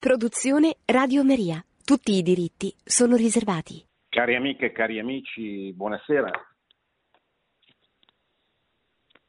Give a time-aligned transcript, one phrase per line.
[0.00, 1.62] Produzione Radio Maria.
[1.84, 3.84] Tutti i diritti sono riservati.
[4.08, 6.30] Cari amiche e cari amici, buonasera.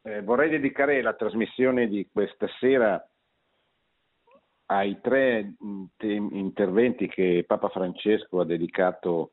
[0.03, 3.05] Eh, vorrei dedicare la trasmissione di questa sera
[4.67, 5.55] ai tre
[5.97, 9.31] interventi che Papa Francesco ha dedicato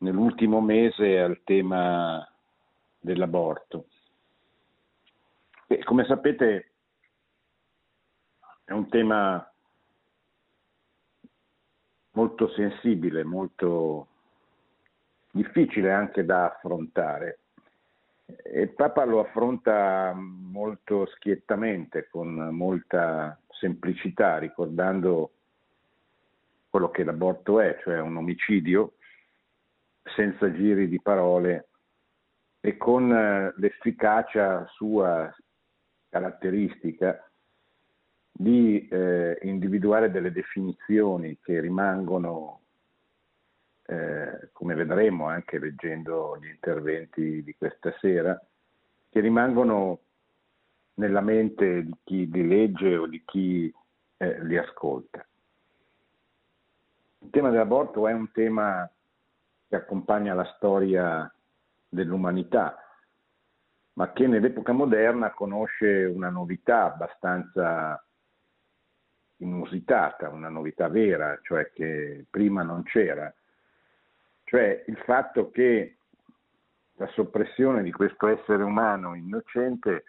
[0.00, 2.30] nell'ultimo mese al tema
[2.98, 3.86] dell'aborto.
[5.66, 6.72] E come sapete
[8.64, 9.49] è un tema
[12.12, 14.06] molto sensibile, molto
[15.30, 17.38] difficile anche da affrontare.
[18.26, 25.32] E il Papa lo affronta molto schiettamente, con molta semplicità, ricordando
[26.68, 28.94] quello che l'aborto è, cioè un omicidio,
[30.02, 31.66] senza giri di parole
[32.60, 35.34] e con eh, l'efficacia sua
[36.08, 37.29] caratteristica
[38.32, 42.60] di eh, individuare delle definizioni che rimangono,
[43.86, 48.40] eh, come vedremo anche leggendo gli interventi di questa sera,
[49.08, 50.00] che rimangono
[50.94, 53.72] nella mente di chi li legge o di chi
[54.16, 55.26] eh, li ascolta.
[57.22, 58.90] Il tema dell'aborto è un tema
[59.68, 61.32] che accompagna la storia
[61.88, 62.76] dell'umanità,
[63.94, 68.02] ma che nell'epoca moderna conosce una novità abbastanza
[69.40, 73.32] inusitata, una novità vera, cioè che prima non c'era,
[74.44, 75.96] cioè il fatto che
[76.94, 80.04] la soppressione di questo essere umano innocente,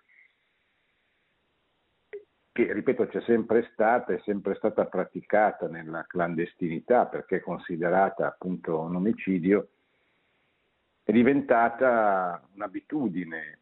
[2.51, 8.79] che ripeto c'è sempre stata, è sempre stata praticata nella clandestinità perché è considerata appunto
[8.79, 9.69] un omicidio,
[11.03, 13.59] è diventata un'abitudine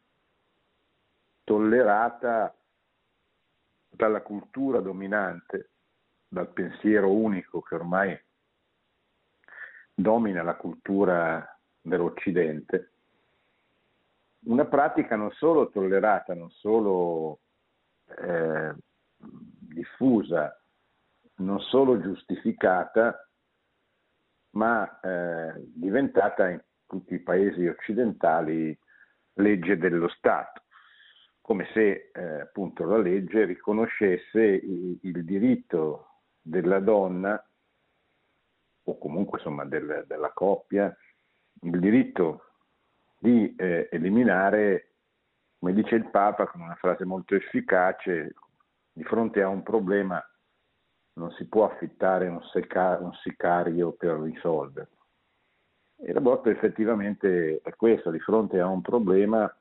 [1.44, 2.54] tollerata
[4.00, 5.72] dalla cultura dominante,
[6.26, 8.18] dal pensiero unico che ormai
[9.94, 11.46] domina la cultura
[11.82, 12.92] dell'Occidente,
[14.44, 17.40] una pratica non solo tollerata, non solo
[18.06, 18.74] eh,
[19.18, 20.58] diffusa,
[21.36, 23.28] non solo giustificata,
[24.52, 28.76] ma eh, diventata in tutti i paesi occidentali
[29.34, 30.62] legge dello Stato
[31.50, 37.44] come se eh, appunto la legge riconoscesse il, il, diritto della donna
[38.84, 40.96] o comunque insomma del, della coppia,
[41.62, 42.52] il diritto
[43.18, 44.92] di eh, eliminare,
[45.58, 48.32] come dice il Papa con una frase molto efficace,
[48.92, 50.24] di fronte a un problema
[51.14, 55.04] non si può affittare un, seca- un sicario per risolverlo.
[55.96, 59.52] E l'aborto effettivamente è questo, di fronte a un problema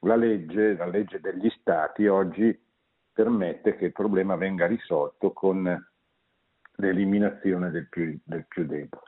[0.00, 2.58] la legge, la legge degli stati oggi
[3.12, 5.88] permette che il problema venga risolto con
[6.76, 9.02] l'eliminazione del più, del più debole.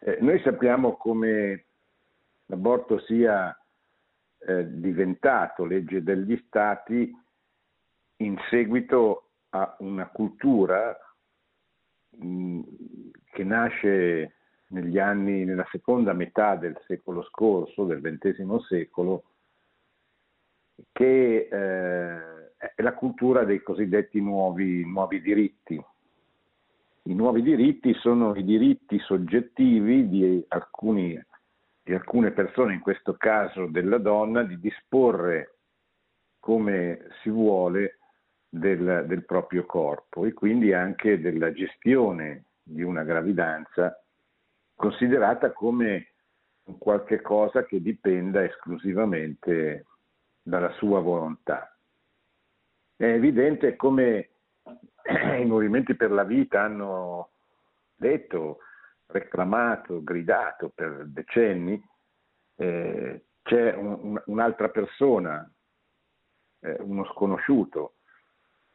[0.00, 1.64] Eh, noi sappiamo come
[2.46, 3.56] l'aborto sia
[4.38, 7.14] eh, diventato legge degli stati
[8.16, 10.96] in seguito a una cultura
[12.10, 12.60] mh,
[13.32, 14.34] che nasce
[14.68, 19.24] negli anni, nella seconda metà del secolo scorso, del XX secolo,
[20.92, 25.82] che eh, è la cultura dei cosiddetti nuovi, nuovi diritti.
[27.02, 31.18] I nuovi diritti sono i diritti soggettivi di, alcuni,
[31.82, 35.56] di alcune persone, in questo caso della donna, di disporre
[36.38, 37.98] come si vuole
[38.48, 44.02] del, del, proprio corpo e quindi anche della gestione di una gravidanza
[44.74, 46.08] considerata come
[46.78, 49.84] qualche cosa che dipenda esclusivamente
[50.42, 51.74] dalla sua volontà.
[52.96, 54.30] È evidente come
[55.40, 57.30] i movimenti per la vita hanno
[57.94, 58.58] detto,
[59.06, 61.82] reclamato, gridato per decenni,
[62.56, 65.50] eh, c'è un, un'altra persona,
[66.60, 67.94] eh, uno sconosciuto,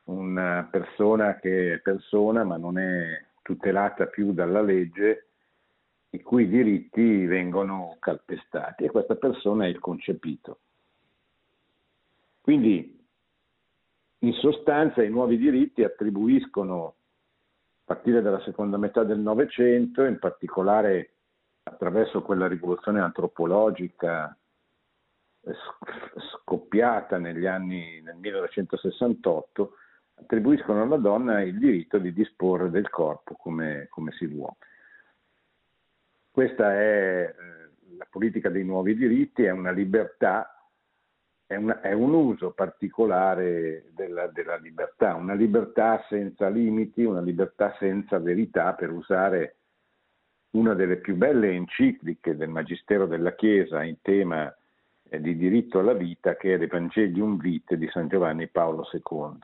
[0.06, 5.28] una persona che è persona ma non è tutelata più dalla legge,
[6.10, 10.60] i cui diritti vengono calpestati e questa persona è il concepito.
[12.45, 12.95] Quindi
[14.19, 16.94] in sostanza i nuovi diritti attribuiscono, a
[17.86, 21.13] partire dalla seconda metà del Novecento, in particolare
[21.63, 24.38] attraverso quella rivoluzione antropologica
[26.44, 29.71] scoppiata negli anni nel 1968,
[30.13, 34.57] attribuiscono alla donna il diritto di disporre del corpo come, come si vuole.
[36.30, 40.55] Questa è eh, la politica dei nuovi diritti, è una libertà
[41.47, 47.75] è, una, è un uso particolare della, della, libertà, una libertà senza limiti, una libertà
[47.77, 49.57] senza verità, per usare
[50.51, 54.53] una delle più belle encicliche del Magistero della Chiesa in tema
[55.09, 59.39] eh, di diritto alla vita, che è l'Evangelium Vitae di San Giovanni Paolo II.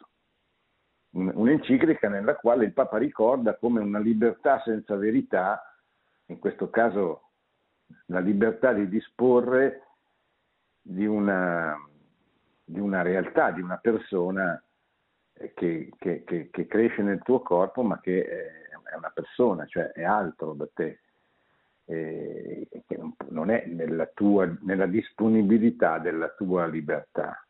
[1.14, 5.62] Un'enciclica nella quale il Papa ricorda come una libertà senza verità,
[6.28, 7.24] in questo caso
[8.06, 9.88] la libertà di disporre
[10.82, 11.76] di una,
[12.72, 14.62] di una realtà, di una persona
[15.54, 18.26] che, che, che, che, cresce nel tuo corpo ma che
[18.90, 21.00] è una persona, cioè è altro da te,
[21.86, 27.46] eh, che non è nella, tua, nella disponibilità della tua libertà.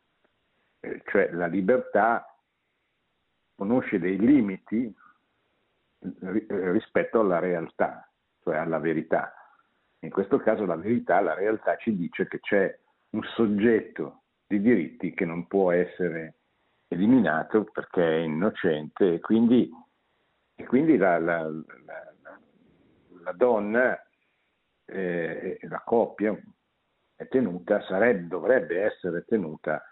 [0.80, 2.26] Eh, cioè la libertà
[3.54, 4.92] conosce dei limiti
[6.00, 8.08] rispetto alla realtà,
[8.42, 9.32] cioè alla verità.
[10.00, 12.76] In questo caso la verità, la realtà ci dice che c'è
[13.10, 14.21] un soggetto
[14.52, 16.34] di diritti che non può essere
[16.88, 19.70] eliminato perché è innocente e quindi,
[20.54, 22.40] e quindi la, la, la,
[23.22, 23.98] la, donna,
[24.84, 26.38] eh, la coppia
[27.16, 29.82] è tenuta, sarebbe, dovrebbe essere tenuta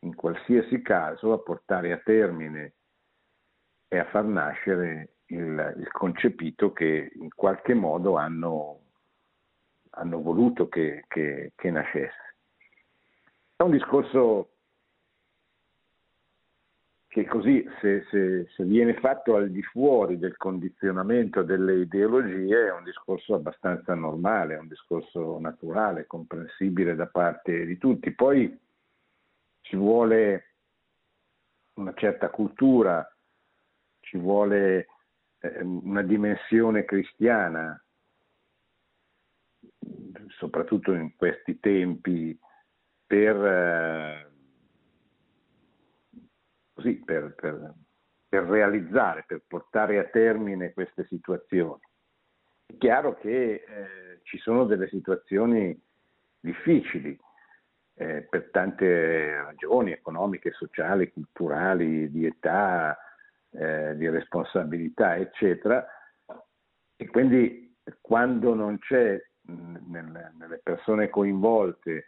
[0.00, 2.74] in qualsiasi caso a portare a termine
[3.86, 8.80] e a far nascere il, il concepito che in qualche modo hanno,
[9.90, 12.29] hanno voluto che, che, che nascesse.
[13.60, 14.52] È un discorso
[17.08, 22.72] che così se, se, se, viene fatto al di fuori del condizionamento delle ideologie è
[22.72, 28.12] un discorso abbastanza normale, è un discorso naturale, comprensibile da parte di tutti.
[28.12, 28.58] Poi
[29.60, 30.54] ci vuole
[31.74, 33.06] una certa cultura,
[34.00, 34.88] ci vuole
[35.40, 37.78] eh, una dimensione cristiana,
[40.38, 42.40] soprattutto in questi tempi
[43.10, 44.30] per, eh,
[46.72, 47.74] così, per, per,
[48.28, 51.80] per realizzare, per portare a termine queste situazioni.
[52.66, 55.76] È chiaro che eh, ci sono delle situazioni
[56.38, 57.18] difficili
[57.94, 62.96] eh, per tante ragioni economiche, sociali, culturali, di età,
[63.50, 65.84] eh, di responsabilità, eccetera.
[66.94, 72.04] E quindi quando non c'è mh, nel, nelle persone coinvolte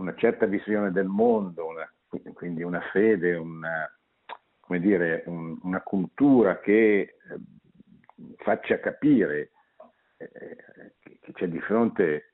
[0.00, 1.92] una certa visione del mondo, una,
[2.32, 3.88] quindi una fede, una,
[4.78, 7.16] dire, un, una cultura che eh,
[8.38, 9.50] faccia capire
[10.16, 10.56] eh,
[11.20, 12.32] che c'è di fronte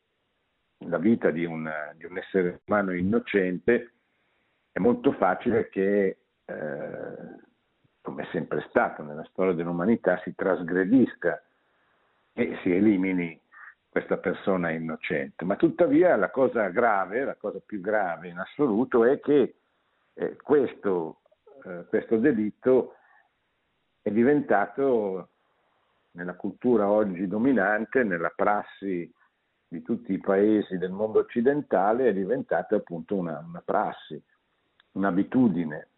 [0.87, 3.95] la vita di, una, di, un essere umano innocente,
[4.71, 7.17] è molto facile che, eh,
[8.01, 11.43] come è sempre stato nella storia dell'umanità, si trasgredisca
[12.33, 13.41] e si elimini
[13.97, 15.47] questa persona innocente.
[15.47, 19.55] Ma tuttavia la cosa grave, la cosa più grave in assoluto è che
[20.13, 21.21] eh, questo,
[21.65, 22.97] eh, questo delitto
[24.03, 25.31] è diventato
[26.11, 29.11] nella cultura oggi dominante, nella prassi
[29.67, 34.23] di tutti i paesi del mondo occidentale, è diventato appunto una, una prassi,
[34.93, 35.89] un'abitudine.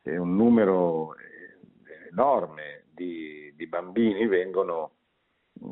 [0.00, 4.92] E un numero eh, enorme di, di bambini vengono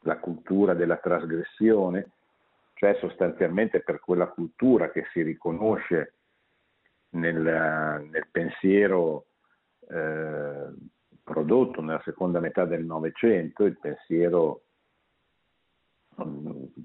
[0.00, 2.10] la cultura della trasgressione,
[2.74, 6.14] cioè sostanzialmente per quella cultura che si riconosce
[7.10, 9.26] nel, nel pensiero
[9.88, 10.72] eh,
[11.22, 14.65] prodotto nella seconda metà del Novecento, il pensiero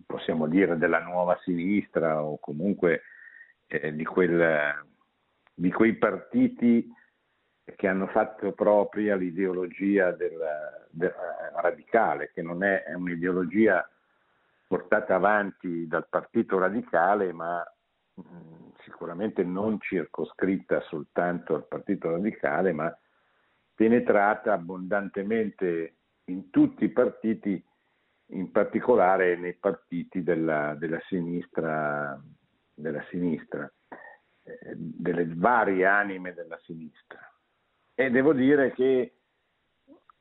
[0.05, 3.03] possiamo dire della nuova sinistra o comunque
[3.67, 4.85] eh, di, quel,
[5.53, 6.87] di, quei partiti
[7.63, 10.37] che hanno fatto propria l'ideologia del,
[10.89, 11.13] del,
[11.55, 13.87] radicale, che non è, è un'ideologia
[14.67, 17.63] portata avanti dal partito radicale, ma
[18.13, 22.95] mh, sicuramente non circoscritta soltanto al partito radicale, ma
[23.73, 25.95] penetrata abbondantemente
[26.25, 27.63] in tutti i partiti,
[28.31, 32.19] in particolare nei partiti della, della sinistra,
[32.73, 33.71] della sinistra
[34.43, 37.19] eh, delle varie anime della sinistra.
[37.93, 39.13] E devo dire che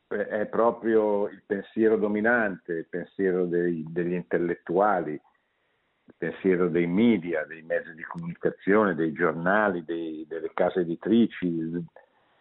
[0.08, 7.44] eh, è proprio il pensiero dominante, il pensiero dei, degli intellettuali, il pensiero dei media,
[7.44, 11.70] dei mezzi di comunicazione, dei giornali, dei, delle case editrici,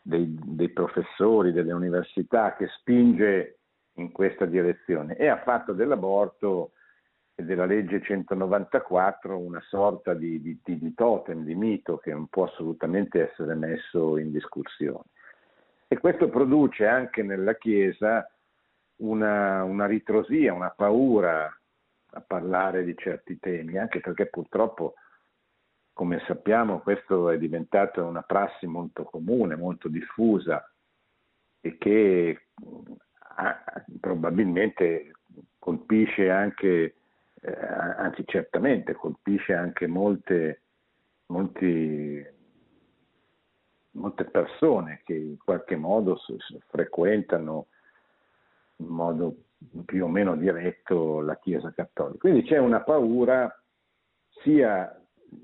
[0.01, 3.58] dei, dei, professori, delle università che spinge
[3.99, 6.71] in questa direzione e ha fatto dell'aborto
[7.35, 12.45] e della legge 194 una sorta di, di, di totem, di mito che non può
[12.45, 15.05] assolutamente essere messo in discussione.
[15.87, 18.29] E questo produce anche nella Chiesa
[18.97, 21.45] una, una ritrosia, una paura
[22.11, 24.95] a parlare di certi temi, anche perché purtroppo,
[25.93, 30.61] come sappiamo, questo è diventato una prassi molto comune, molto diffusa
[31.61, 32.47] e che
[34.00, 35.12] probabilmente
[35.58, 36.96] colpisce anche,
[37.41, 37.58] eh,
[37.98, 40.62] anzi certamente colpisce anche molte,
[41.27, 42.38] molti
[43.91, 46.17] molte persone che in qualche modo
[46.67, 47.67] frequentano
[48.77, 49.36] in modo
[49.86, 52.19] più o meno diretto la Chiesa cattolica.
[52.19, 53.53] Quindi c'è una paura
[54.41, 54.96] sia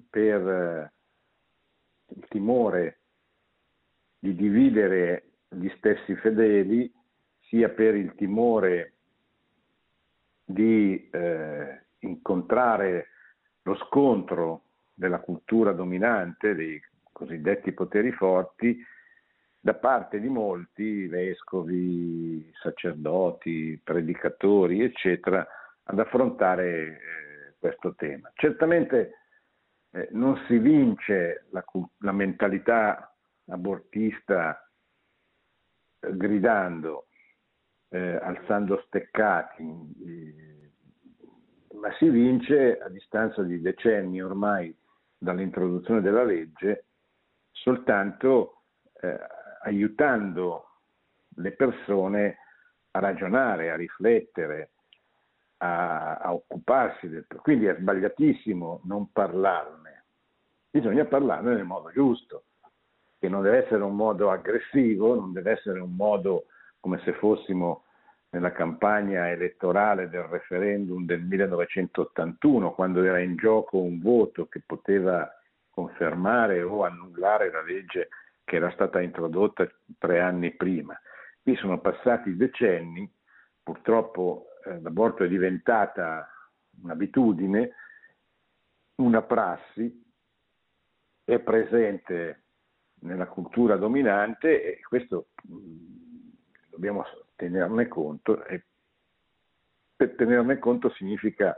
[0.10, 0.94] per eh,
[2.16, 3.00] il timore
[4.20, 6.92] di dividere gli stessi fedeli,
[7.48, 8.94] sia per il timore
[10.44, 13.08] di eh, incontrare
[13.64, 18.78] lo scontro della cultura dominante, dei cosiddetti poteri forti,
[19.60, 25.46] da parte di molti vescovi, sacerdoti, predicatori, eccetera,
[25.84, 28.32] ad affrontare eh, questo tema.
[28.36, 29.14] Certamente
[29.90, 31.66] eh, non si vince la,
[32.00, 33.12] la mentalità
[33.48, 34.70] abortista
[36.00, 37.08] gridando,
[37.96, 39.64] eh, alzando steccati,
[41.76, 44.76] ma si vince a distanza di decenni ormai
[45.18, 46.88] dall'introduzione della legge
[47.52, 48.64] soltanto
[49.00, 49.18] eh,
[49.64, 50.66] aiutando
[51.38, 52.38] le persone
[52.92, 54.72] a ragionare, a riflettere,
[55.58, 60.04] a, a occuparsi del Quindi è sbagliatissimo non parlarne,
[60.70, 62.44] bisogna parlarne nel modo giusto,
[63.20, 66.48] che non deve essere un modo aggressivo, non deve essere un modo
[66.82, 67.85] come se fossimo
[68.36, 75.32] nella campagna elettorale del referendum del 1981, quando era in gioco un voto che poteva
[75.70, 78.10] confermare o annullare la legge
[78.44, 79.66] che era stata introdotta
[79.98, 81.00] tre anni prima.
[81.42, 83.10] Qui sono passati decenni,
[83.64, 86.30] purtroppo eh, l'aborto è diventata
[86.82, 87.72] un'abitudine,
[88.96, 90.04] una prassi,
[91.24, 92.44] è presente
[93.00, 95.96] nella cultura dominante e questo mh, mm,
[96.70, 98.64] dobbiamo tenerne conto e
[99.96, 101.58] per tenerne conto significa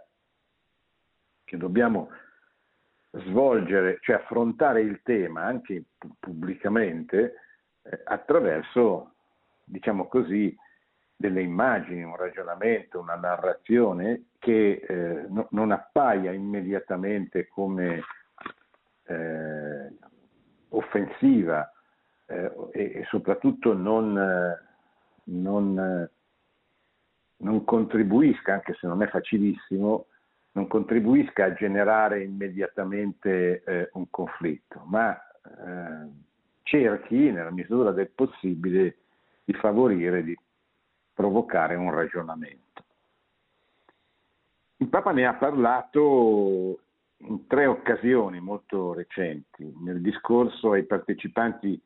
[1.44, 2.10] che dobbiamo
[3.12, 5.86] svolgere, cioè affrontare il tema anche
[6.20, 7.36] pubblicamente
[7.82, 9.16] eh, attraverso,
[9.64, 10.56] diciamo così,
[11.16, 18.04] delle immagini, un ragionamento, una narrazione che eh, no, non appaia immediatamente come
[19.06, 19.94] eh,
[20.70, 21.72] offensiva
[22.28, 24.16] eh, e, e, soprattutto non,
[25.28, 26.10] non,
[27.38, 30.08] non contribuisca, anche se non è facilissimo,
[30.52, 36.10] non contribuisca a generare immediatamente eh, un conflitto, ma eh,
[36.64, 38.98] cerchi, nella misura del possibile,
[39.44, 40.38] di favorire, di
[41.14, 42.84] provocare un ragionamento.
[44.78, 46.80] Il Papa ne ha parlato
[47.18, 51.82] in tre occasioni molto recenti, nel discorso ai partecipanti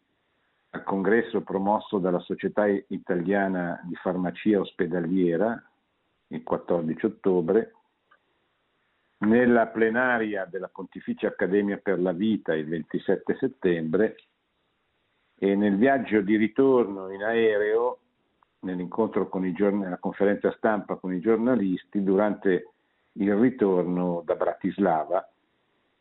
[0.71, 5.61] al congresso promosso dalla Società Italiana di Farmacia Ospedaliera
[6.27, 7.73] il 14 ottobre,
[9.19, 14.15] nella plenaria della Pontificia Accademia per la Vita il 27 settembre
[15.37, 17.99] e nel viaggio di ritorno in aereo,
[18.59, 22.69] nell'incontro con i giornali, nella conferenza stampa con i giornalisti, durante
[23.13, 25.27] il ritorno da Bratislava,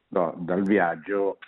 [0.08, 1.38] no, dal viaggio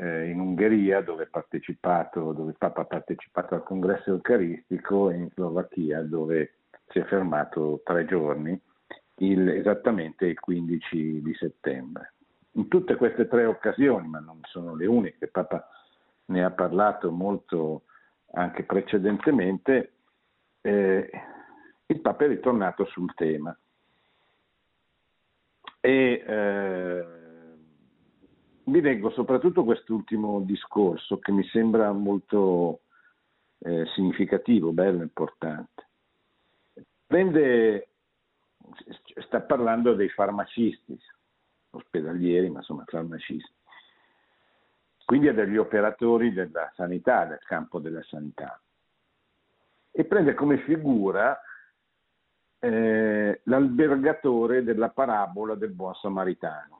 [0.00, 6.54] eh, in Ungheria dove, dove Papa ha partecipato al congresso eucaristico e in Slovacchia dove
[6.88, 8.58] si è fermato tre giorni
[9.16, 12.14] il, esattamente il 15 di settembre.
[12.52, 15.68] In tutte queste tre occasioni, ma non sono le uniche, Papa
[16.26, 17.82] ne ha parlato molto
[18.32, 19.92] anche precedentemente,
[20.62, 21.10] eh,
[21.86, 23.56] il Papa è ritornato sul tema.
[25.82, 27.19] E eh,
[28.70, 32.82] vi leggo soprattutto quest'ultimo discorso che mi sembra molto
[33.58, 35.88] eh, significativo, bello, importante.
[37.06, 37.88] Prende,
[39.26, 40.98] sta parlando dei farmacisti,
[41.70, 43.52] ospedalieri, ma insomma farmacisti,
[45.04, 48.60] quindi degli operatori della sanità, del campo della sanità,
[49.90, 51.36] e prende come figura
[52.60, 56.79] eh, l'albergatore della parabola del buon samaritano.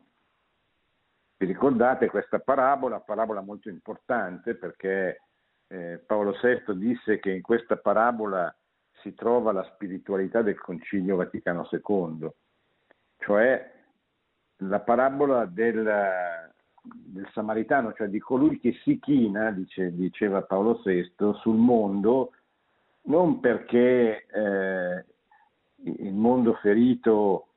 [1.40, 5.22] Vi ricordate questa parabola, parabola molto importante perché
[5.68, 8.54] eh, Paolo VI disse che in questa parabola
[9.00, 12.30] si trova la spiritualità del Concilio Vaticano II,
[13.20, 13.72] cioè
[14.56, 15.82] la parabola del,
[16.82, 22.32] del Samaritano, cioè di colui che si china, dice, diceva Paolo VI, sul mondo,
[23.04, 25.04] non perché eh,
[25.84, 27.49] il mondo ferito,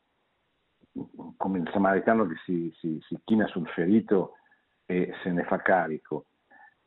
[1.38, 4.38] come il samaritano che si, si, si, china sul ferito
[4.86, 6.26] e se ne fa carico.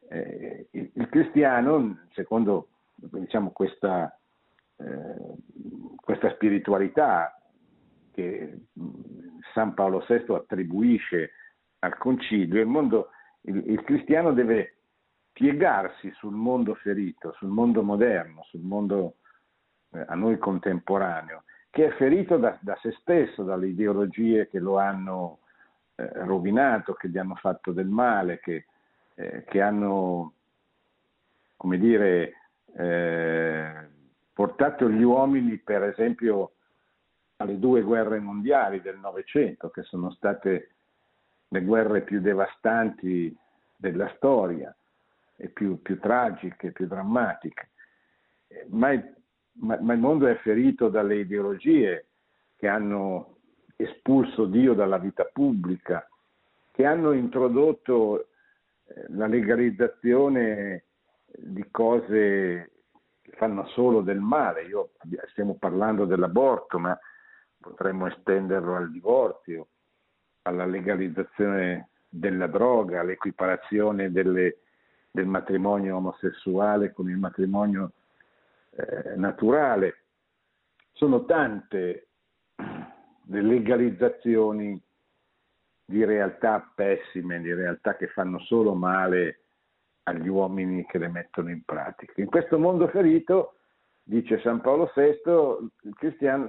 [0.09, 4.17] Eh, il, il, cristiano, secondo diciamo, questa,
[4.77, 5.35] eh,
[5.97, 7.37] questa spiritualità
[8.13, 8.59] che
[9.53, 11.33] San Paolo VI attribuisce
[11.81, 13.11] al concilio, il, mondo,
[13.43, 14.77] il, il cristiano deve
[15.33, 19.17] piegarsi sul mondo ferito, sul mondo moderno, sul mondo
[19.93, 21.45] eh, a noi contemporaneo,
[21.77, 25.41] che è ferito da, da, se stesso, dalle ideologie che lo hanno
[25.97, 28.65] eh, rovinato, che gli hanno fatto del male, che,
[29.15, 30.33] eh, che hanno,
[31.55, 32.33] come dire,
[32.79, 33.89] eh,
[34.33, 36.53] portato gli uomini, per esempio,
[37.37, 40.71] alle due guerre mondiali del Novecento, che sono state
[41.47, 43.37] le guerre più devastanti
[43.77, 44.75] della storia
[45.37, 47.69] e più, più tragiche, più drammatiche.
[48.69, 49.16] Ma il
[49.61, 52.07] ma, ma il mondo è ferito dalle ideologie
[52.57, 53.37] che hanno
[53.77, 56.09] espulso Dio dalla vita pubblica,
[56.73, 58.29] che hanno introdotto
[58.87, 60.85] eh, la legalizzazione
[61.27, 62.71] di cose
[63.23, 64.65] che fanno solo del male.
[64.65, 64.91] Io,
[65.31, 66.99] stiamo parlando dell'aborto, ma
[67.59, 69.69] potremmo estenderlo al divorzio,
[70.43, 74.59] alla legalizzazione della droga, all'equiparazione delle,
[75.11, 77.93] del matrimonio omosessuale con il matrimonio
[78.77, 80.05] eh, naturale.
[80.93, 82.09] Sono tante
[83.29, 84.81] le legalizzazioni
[85.85, 89.41] di realtà pessime, di realtà che fanno solo male
[90.05, 92.13] agli uomini che le mettono in pratica.
[92.17, 93.57] In questo mondo ferito,
[94.03, 95.71] dice San Paolo VI,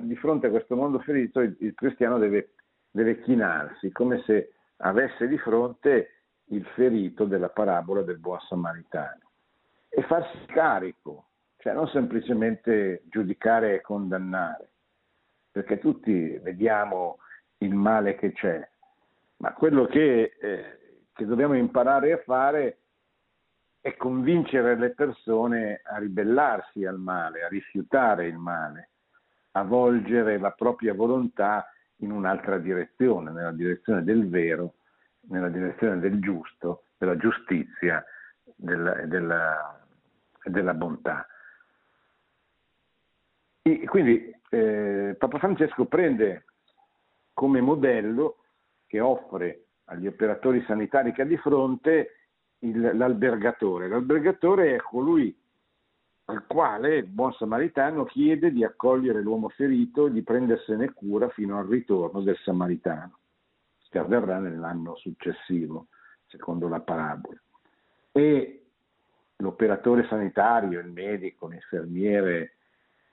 [0.01, 2.53] di fronte a questo mondo ferito il, il cristiano deve,
[2.91, 6.11] deve chinarsi, come se avesse di fronte
[6.49, 9.31] il ferito della parabola del buon samaritano
[9.89, 11.25] e farsi carico
[11.67, 14.69] cioè non semplicemente giudicare e condannare,
[15.51, 17.17] perché tutti vediamo
[17.57, 18.65] il male che c'è,
[19.37, 20.79] ma quello che, eh,
[21.11, 22.77] che dobbiamo imparare a fare
[23.81, 28.91] è convincere le persone a ribellarsi al male, a rifiutare il male,
[29.51, 34.75] a volgere la propria volontà in un'altra direzione, nella direzione del vero,
[35.29, 38.01] nella direzione del giusto, della giustizia
[38.45, 39.85] e della, della,
[40.45, 41.27] della bontà.
[43.67, 46.45] E quindi eh, Papa Francesco prende
[47.33, 48.37] come modello
[48.85, 52.11] che offre agli operatori sanitari che ha di fronte
[52.59, 53.89] il, l'albergatore.
[53.89, 55.37] L'albergatore è colui
[56.29, 61.57] al quale il buon samaritano chiede di accogliere l'uomo ferito e di prendersene cura fino
[61.57, 63.19] al ritorno del samaritano,
[63.89, 65.87] che avverrà nell'anno successivo,
[66.27, 67.39] secondo la parabola.
[68.13, 68.65] E
[69.35, 72.56] l'operatore sanitario, il medico, l'infermiere,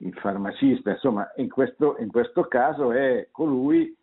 [0.05, 3.97] il farmacista, insomma, in questo, in questo caso è colui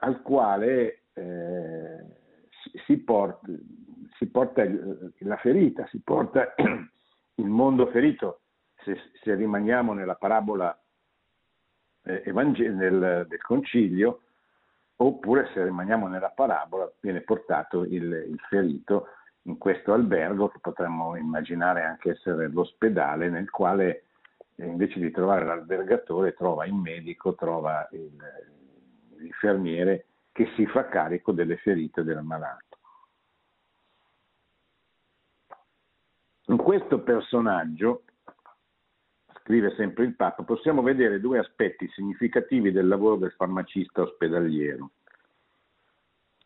[0.00, 2.04] al quale eh,
[2.84, 3.46] si, porta,
[4.18, 4.64] si, porta,
[5.18, 8.40] la ferita, si porta il mondo ferito,
[8.82, 10.76] se, se rimaniamo nella parabola
[12.02, 14.22] eh, evangel- nel, del concilio,
[14.96, 19.08] oppure se rimaniamo nella parabola viene portato il, il ferito
[19.42, 24.06] in questo albergo che potremmo immaginare anche essere l'ospedale nel quale
[24.64, 28.16] invece di trovare l'albergatore trova il medico, trova il,
[29.18, 32.64] l'infermiere che si fa carico delle ferite del malato.
[36.48, 38.04] In questo personaggio,
[39.40, 44.90] scrive sempre il Papa, possiamo vedere due aspetti significativi del lavoro del farmacista ospedaliero,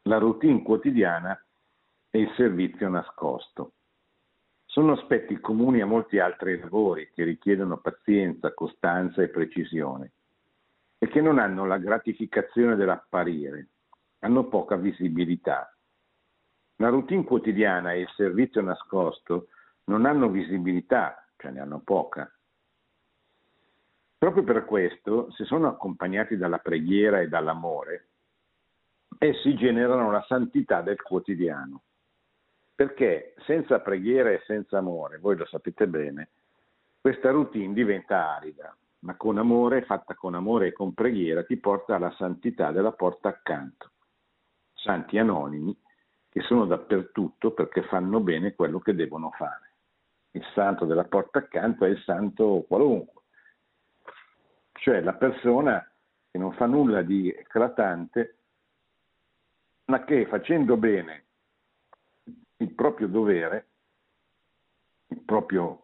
[0.03, 1.39] la routine quotidiana
[2.11, 3.73] e il servizio nascosto.
[4.71, 10.13] Sono aspetti comuni a molti altri lavori che richiedono pazienza, costanza e precisione
[10.97, 13.67] e che non hanno la gratificazione dell'apparire,
[14.21, 15.75] hanno poca visibilità.
[16.77, 19.49] La routine quotidiana e il servizio nascosto
[19.87, 22.33] non hanno visibilità, cioè ne hanno poca.
[24.19, 28.07] Proprio per questo, se sono accompagnati dalla preghiera e dall'amore,
[29.19, 31.83] essi generano la santità del quotidiano.
[32.81, 36.31] Perché senza preghiera e senza amore, voi lo sapete bene,
[36.99, 41.97] questa routine diventa arida, ma con amore, fatta con amore e con preghiera, ti porta
[41.97, 43.91] alla santità della porta accanto.
[44.73, 45.79] Santi anonimi
[46.31, 49.75] che sono dappertutto perché fanno bene quello che devono fare.
[50.31, 53.25] Il santo della porta accanto è il santo qualunque,
[54.73, 55.87] cioè la persona
[56.31, 58.39] che non fa nulla di eclatante,
[59.85, 61.25] ma che facendo bene
[62.61, 63.67] il proprio dovere,
[65.09, 65.83] il proprio,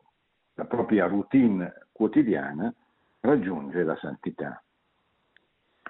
[0.55, 2.73] la propria routine quotidiana,
[3.21, 4.62] raggiunge la santità.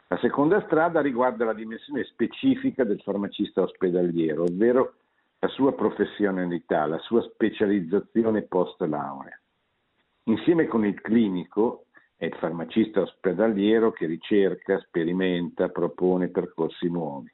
[0.08, 4.94] La seconda strada riguarda la dimensione specifica del farmacista ospedaliero, ovvero
[5.40, 9.38] la sua professionalità, la sua specializzazione post laurea.
[10.24, 17.30] Insieme con il clinico è il farmacista ospedaliero che ricerca, sperimenta, propone percorsi nuovi,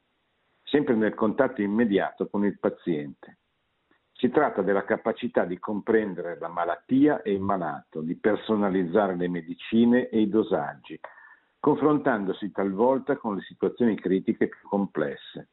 [0.63, 3.37] sempre nel contatto immediato con il paziente.
[4.23, 10.07] Si tratta della capacità di comprendere la malattia e il malato, di personalizzare le medicine
[10.07, 10.97] e i dosaggi,
[11.59, 15.49] confrontandosi talvolta con le situazioni critiche più complesse.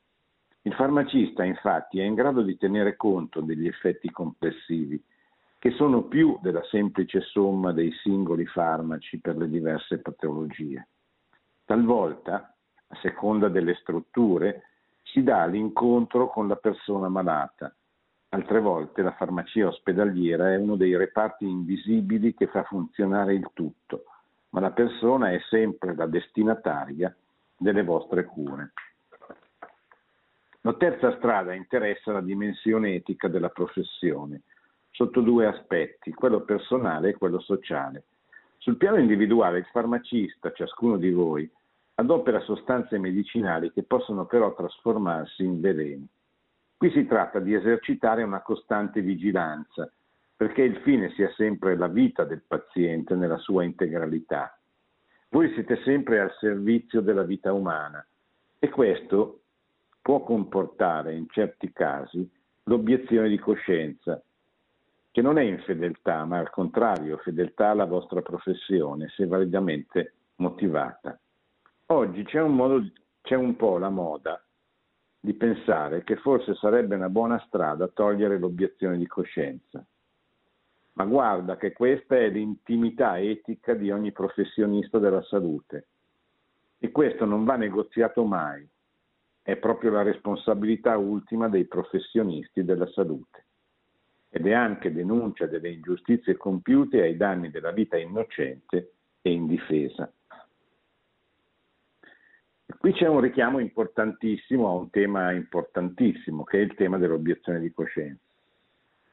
[0.63, 5.03] Il farmacista infatti è in grado di tenere conto degli effetti complessivi,
[5.59, 10.87] che sono più della semplice somma dei singoli farmaci per le diverse patologie.
[11.65, 12.55] Talvolta,
[12.87, 14.63] a seconda delle strutture,
[15.03, 17.75] si dà l'incontro con la persona malata,
[18.33, 24.05] Altre volte la farmacia ospedaliera è uno dei reparti invisibili che fa funzionare il tutto,
[24.51, 27.13] ma la persona è sempre la destinataria
[27.57, 28.73] delle vostre cure.
[30.61, 34.43] La terza strada interessa la dimensione etica della professione,
[34.91, 38.05] sotto due aspetti, quello personale e quello sociale.
[38.59, 41.51] Sul piano individuale il farmacista, ciascuno di voi,
[41.95, 46.09] adopera sostanze medicinali che possono però trasformarsi in veleni.
[46.81, 49.93] Qui si tratta di esercitare una costante vigilanza,
[50.35, 54.59] perché il fine sia sempre la vita del paziente nella sua integralità.
[55.29, 58.03] Voi siete sempre al servizio della vita umana
[58.59, 59.43] e questo
[60.01, 62.27] può comportare in certi casi
[62.63, 64.19] l'obiezione di coscienza,
[65.11, 71.21] che non è infedeltà, ma al contrario fedeltà alla vostra professione, se validamente motivata.
[71.89, 72.91] Oggi c'è un, modo,
[73.21, 74.43] c'è un po' la moda
[75.21, 79.85] di pensare che forse sarebbe una buona strada togliere l'obiezione di coscienza.
[80.95, 85.89] Ma guarda che questa è l'intimità etica di ogni professionista della salute
[86.79, 88.67] e questo non va negoziato mai,
[89.43, 93.45] è proprio la responsabilità ultima dei professionisti della salute
[94.31, 100.11] ed è anche denuncia delle ingiustizie compiute ai danni della vita innocente e indifesa.
[102.91, 107.71] Qui c'è un richiamo importantissimo a un tema importantissimo, che è il tema dell'obiezione di
[107.71, 108.25] coscienza.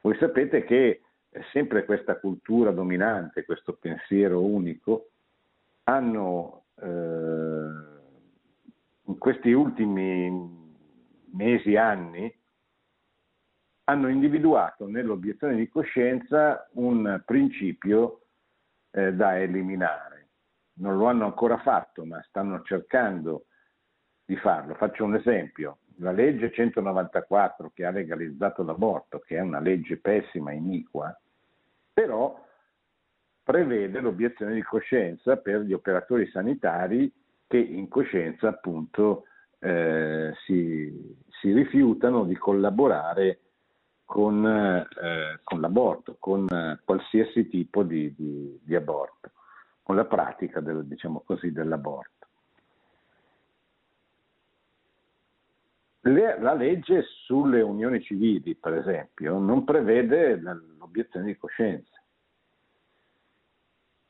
[0.01, 1.03] Voi sapete che
[1.51, 5.09] sempre questa cultura dominante, questo pensiero unico,
[5.83, 6.87] hanno eh,
[9.03, 10.75] in questi ultimi
[11.33, 12.35] mesi, anni,
[13.83, 18.21] hanno individuato nell'obiezione di coscienza un principio
[18.89, 20.29] eh, da eliminare.
[20.79, 23.45] Non lo hanno ancora fatto, ma stanno cercando
[24.27, 24.75] di farlo.
[24.75, 25.77] Faccio un esempio.
[25.99, 31.17] La legge 194 che ha legalizzato l'aborto, che è una legge pessima, iniqua,
[31.93, 32.45] però
[33.41, 37.11] prevede l'obiezione di coscienza per gli operatori sanitari
[37.47, 39.23] che in coscienza appunto
[39.59, 43.39] eh, si, si, rifiutano di collaborare
[44.03, 46.45] con, eh, con l'aborto, con
[46.83, 49.31] qualsiasi tipo di, di, di, aborto,
[49.81, 52.16] con la pratica del, diciamo così, dell'aborto.
[56.07, 62.01] Le, la legge sulle unioni civili, per esempio, non prevede l'obiezione di coscienza.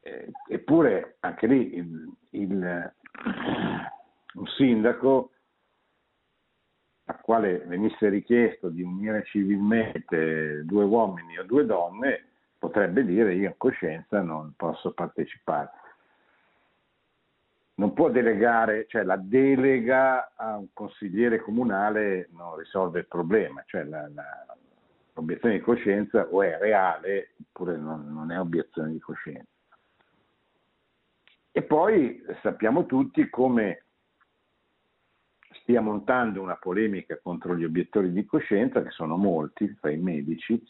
[0.02, 2.94] Eh, eppure anche lì il, il,
[4.34, 5.32] un sindaco
[7.06, 12.26] a quale venisse richiesto di unire civilmente due uomini o due donne
[12.58, 15.72] potrebbe dire io in coscienza non posso partecipare
[17.80, 23.84] non può delegare, cioè la delega a un consigliere comunale non risolve il problema, cioè
[23.84, 24.58] la, la,
[25.14, 29.50] obiezione di coscienza o è reale oppure non, non è obiezione di coscienza.
[31.52, 33.84] E poi sappiamo tutti come
[35.62, 40.64] stia montando una polemica contro gli obiettori di coscienza, che sono molti tra i medici,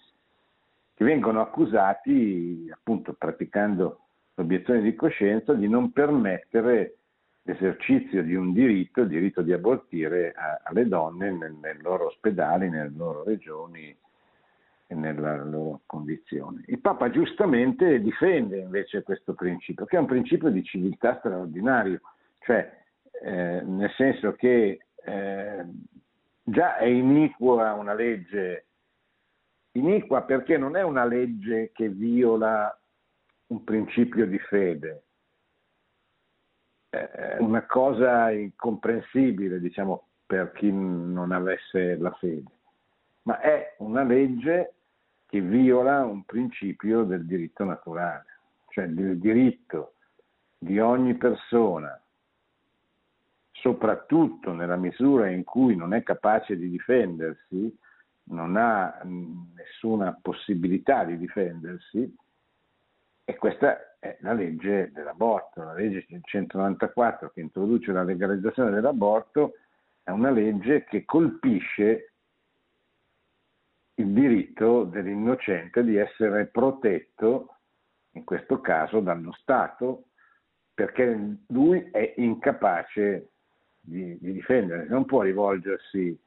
[0.94, 4.07] che vengono accusati, appunto praticando
[4.38, 6.98] l'obiezione di coscienza, di non permettere
[7.42, 12.70] l'esercizio di un diritto, il diritto di abortire a, alle donne nel, nei loro ospedali,
[12.70, 13.96] nelle loro regioni
[14.86, 16.64] e nella loro condizione.
[16.68, 22.02] Il Papa giustamente difende invece questo principio, che è un principio di civiltà straordinario,
[22.40, 22.70] cioè
[23.24, 25.66] eh, nel senso che eh,
[26.44, 28.66] già è iniqua una legge,
[29.72, 32.78] iniqua perché non è una legge che viola
[33.48, 35.04] un principio di fede,
[36.90, 42.52] è una cosa incomprensibile, diciamo, per chi non avesse la fede,
[43.24, 44.74] ma è una legge
[45.26, 48.26] che viola un principio del diritto naturale,
[48.70, 49.94] cioè del diritto
[50.58, 52.02] di ogni persona
[53.60, 57.76] soprattutto nella misura in cui non è capace di difendersi,
[58.30, 62.14] non ha nessuna possibilità di difendersi,
[63.30, 69.56] e questa è la legge dell'aborto, la legge 194 che introduce la legalizzazione dell'aborto
[70.02, 72.14] è una legge che colpisce
[73.96, 77.56] il diritto dell'innocente di essere protetto,
[78.12, 80.06] in questo caso dallo Stato,
[80.74, 83.32] perché lui è incapace
[83.82, 86.18] di, di difendere, non può rivolgersi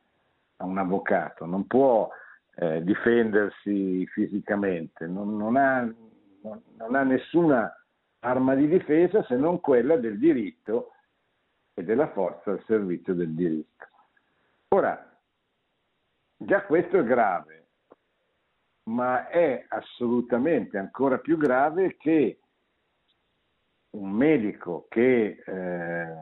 [0.57, 2.11] a un avvocato, non può
[2.57, 5.91] eh, difendersi fisicamente, non, non, ha,
[6.43, 7.73] non, non, ha, nessuna
[8.21, 10.93] arma di difesa se non quella del diritto
[11.75, 13.87] e della forza al servizio del diritto.
[14.69, 15.19] Ora,
[16.37, 17.67] già questo è grave,
[18.85, 22.41] ma è assolutamente ancora più grave che
[23.91, 26.15] un medico che eh,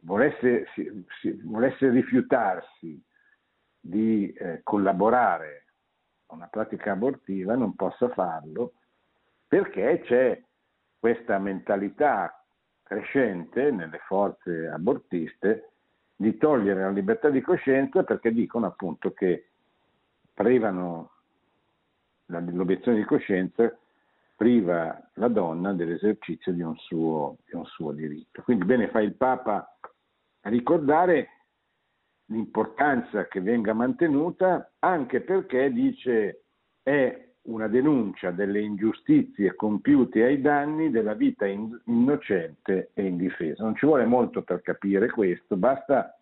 [0.00, 3.00] volesse, si, si, volesse rifiutarsi
[3.78, 5.66] di eh, collaborare
[6.26, 8.74] a una pratica abortiva non possa farlo
[9.52, 10.42] perché c'è
[10.98, 12.42] questa mentalità
[12.82, 15.72] crescente nelle forze abortiste
[16.16, 19.50] di togliere la libertà di coscienza perché dicono appunto che
[20.32, 21.10] privano
[22.28, 23.76] l'obiezione di coscienza
[24.36, 28.40] priva la donna dell'esercizio di un suo, di un suo diritto.
[28.40, 29.76] Quindi bene fa il Papa
[30.40, 31.28] a ricordare
[32.30, 36.44] l'importanza che venga mantenuta anche perché dice
[36.82, 43.64] è una denuncia delle ingiustizie compiute ai danni della vita innocente e indifesa.
[43.64, 46.16] Non ci vuole molto per capire questo, basta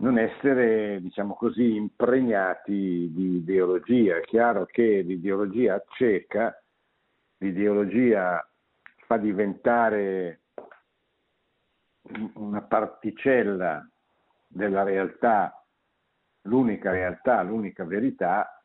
[0.00, 4.16] non essere, diciamo così, impregnati di ideologia.
[4.16, 6.60] È chiaro che l'ideologia cieca,
[7.38, 8.44] l'ideologia
[9.06, 10.40] fa diventare
[12.34, 13.86] una particella
[14.46, 15.64] della realtà,
[16.42, 18.57] l'unica realtà, l'unica verità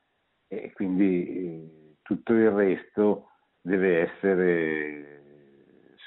[0.61, 3.29] e quindi tutto il resto
[3.61, 5.13] deve essere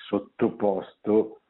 [0.06, 1.40] sottoposto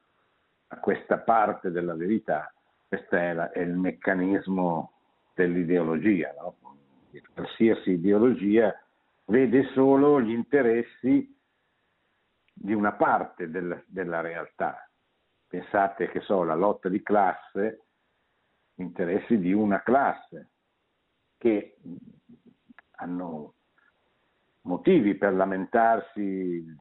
[0.69, 2.53] a questa parte della verità.
[2.89, 4.93] Questo è, è il meccanismo
[5.35, 6.35] dell'ideologia.
[6.39, 6.57] No?
[7.35, 8.75] Qualsiasi ideologia
[9.27, 11.35] vede solo gli interessi
[12.53, 14.89] di una parte del, della realtà,
[15.47, 17.83] pensate che so, la lotta di classe,
[18.77, 20.51] interessi di una classe
[21.37, 21.77] che
[23.07, 23.55] hanno
[24.63, 26.77] motivi per lamentarsi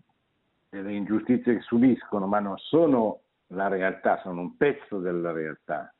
[0.69, 5.93] delle ingiustizie che subiscono, ma non sono la realtà, sono un pezzo della realtà.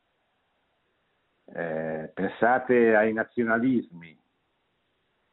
[1.44, 4.18] Eh, pensate ai nazionalismi.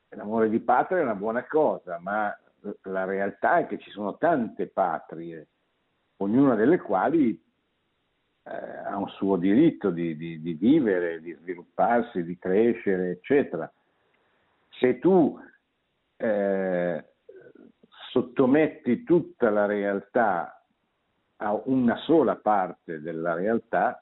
[0.10, 2.38] L'amore di patria è una buona cosa, ma
[2.84, 5.48] la realtà è che ci sono tante patrie
[6.18, 7.32] ognuna delle quali
[8.44, 13.70] eh, ha un suo diritto di, di, di, vivere, di svilupparsi, di crescere, eccetera.
[14.80, 15.40] Se tu
[16.18, 17.06] eh,
[18.12, 20.64] sottometti tutta la realtà
[21.38, 24.00] a una sola parte della realtà,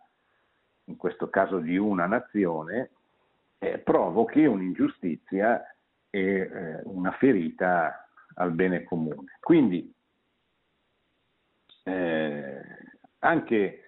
[0.85, 2.91] in questo caso di una nazione,
[3.57, 5.63] eh, provochi un'ingiustizia
[6.09, 9.37] e eh, una ferita al bene comune.
[9.39, 9.93] Quindi
[11.83, 12.61] eh,
[13.19, 13.81] anche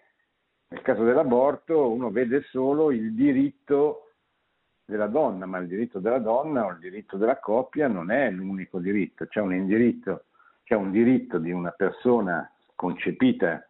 [0.67, 4.02] nel caso dell'aborto uno vede solo il diritto
[4.85, 8.79] della donna, ma il diritto della donna o il diritto della coppia non è l'unico
[8.79, 10.25] diritto, c'è un, indirizzo,
[10.63, 13.65] c'è un diritto di una persona concepita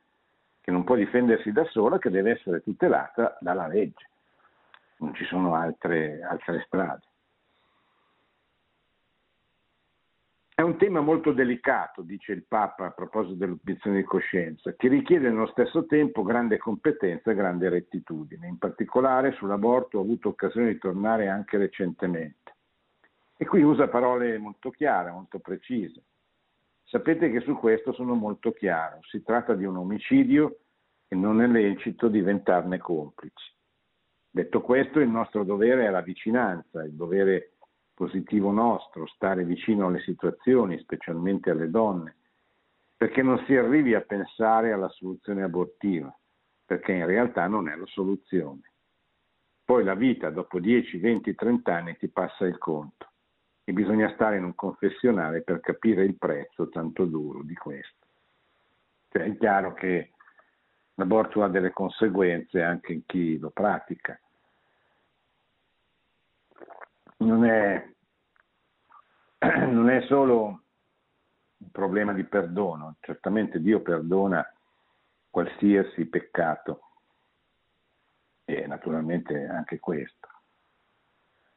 [0.62, 4.10] che non può difendersi da sola che deve essere tutelata dalla legge,
[4.98, 7.02] non ci sono altre, altre strade.
[10.64, 15.48] Un tema molto delicato, dice il Papa a proposito dell'obiezione di coscienza, che richiede nello
[15.48, 18.48] stesso tempo grande competenza e grande rettitudine.
[18.48, 22.56] In particolare sull'aborto ho avuto occasione di tornare anche recentemente.
[23.36, 26.04] E qui usa parole molto chiare, molto precise.
[26.84, 29.00] Sapete che su questo sono molto chiaro.
[29.02, 30.60] Si tratta di un omicidio
[31.08, 33.52] e non è lecito diventarne complici.
[34.30, 37.53] Detto questo, il nostro dovere è la vicinanza, il dovere
[37.94, 42.16] positivo nostro, stare vicino alle situazioni, specialmente alle donne,
[42.98, 46.16] perché non si arrivi a pensare alla soluzione abortiva,
[46.66, 48.72] perché in realtà non è la soluzione.
[49.64, 53.12] Poi la vita dopo 10, 20, 30 anni ti passa il conto
[53.64, 58.08] e bisogna stare in un confessionale per capire il prezzo tanto duro di questo.
[59.10, 60.12] Cioè, è chiaro che
[60.96, 64.20] l'aborto ha delle conseguenze anche in chi lo pratica
[67.24, 67.90] non è,
[69.68, 70.64] non è solo
[71.58, 74.46] un problema di perdono, certamente Dio perdona
[75.30, 76.82] qualsiasi peccato
[78.46, 80.28] e naturalmente anche questo,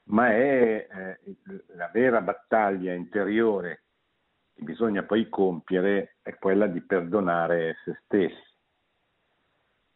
[0.04, 1.36] ma è eh,
[1.74, 3.82] la vera battaglia interiore
[4.54, 8.54] che bisogna poi compiere è quella di perdonare se stessi.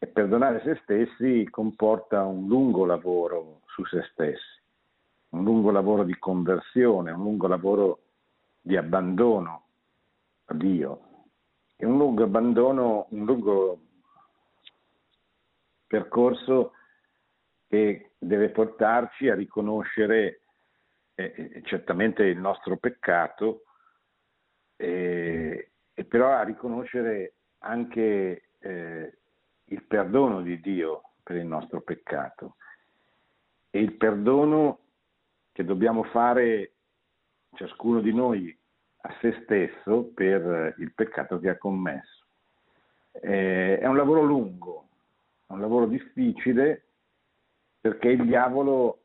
[0.03, 4.60] E perdonare se stessi comporta un lungo lavoro su se stessi
[5.31, 7.99] un lungo lavoro di conversione, un lungo lavoro
[8.61, 9.65] di abbandono
[10.45, 11.01] a Dio
[11.75, 13.79] e un lungo abbandono, un lungo
[15.87, 16.73] percorso
[17.67, 20.41] che deve portarci a riconoscere
[21.15, 23.63] eh, eh certamente il nostro peccato,
[24.75, 29.17] eh, e però a riconoscere anche eh,
[29.65, 32.55] il perdono di Dio per il nostro peccato.
[33.69, 34.80] E il perdono
[35.51, 36.73] che dobbiamo fare
[37.53, 38.57] ciascuno di noi
[39.03, 42.25] a se stesso per il peccato che ha commesso.
[43.11, 44.87] Eh, è un lavoro lungo,
[45.47, 46.85] è un lavoro difficile
[47.81, 48.99] perché il diavolo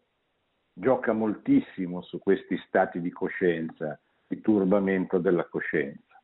[0.72, 6.20] gioca moltissimo su questi stati di coscienza, di turbamento della coscienza,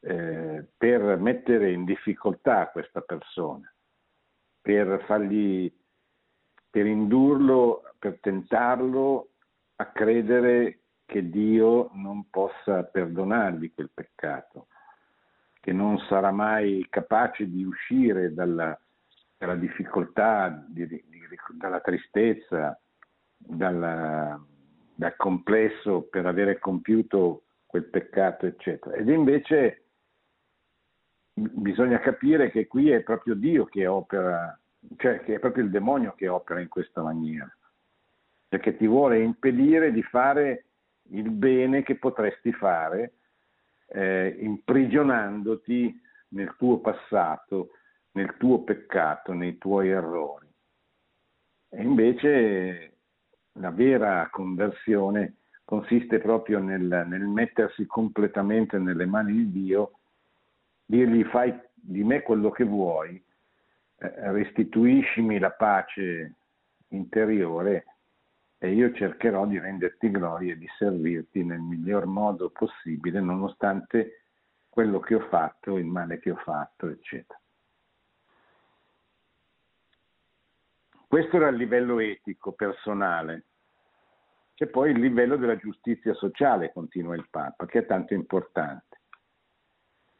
[0.00, 3.70] eh, per mettere in difficoltà questa persona,
[4.60, 5.70] per fargli,
[6.74, 9.28] per indurlo per tentarlo
[9.76, 14.66] a credere che Dio non possa perdonargli quel peccato,
[15.60, 18.76] che non sarà mai capace di uscire dalla,
[19.38, 21.04] dalla difficoltà, di, di,
[21.52, 22.76] dalla tristezza,
[23.36, 24.44] dalla,
[24.96, 28.96] dal complesso per avere compiuto quel peccato, eccetera.
[28.96, 29.84] Ed invece
[31.34, 34.58] bisogna capire che qui è proprio Dio che opera,
[34.96, 37.50] cioè che è proprio il demonio che opera in questa maniera
[38.54, 40.66] perché ti vuole impedire di fare
[41.10, 43.14] il bene che potresti fare
[43.88, 47.70] eh, imprigionandoti nel tuo passato,
[48.12, 50.46] nel tuo peccato, nei tuoi errori.
[51.68, 52.98] E invece
[53.54, 59.98] la vera conversione consiste proprio nel, nel mettersi completamente nelle mani di Dio,
[60.84, 63.20] dirgli fai di me quello che vuoi,
[64.32, 66.34] restituiscimi la pace
[66.88, 67.86] interiore
[68.58, 74.22] e io cercherò di renderti gloria e di servirti nel miglior modo possibile, nonostante
[74.68, 77.38] quello che ho fatto, il male che ho fatto, eccetera.
[81.06, 83.44] Questo era il livello etico, personale.
[84.54, 88.93] C'è poi il livello della giustizia sociale, continua il Papa, che è tanto importante.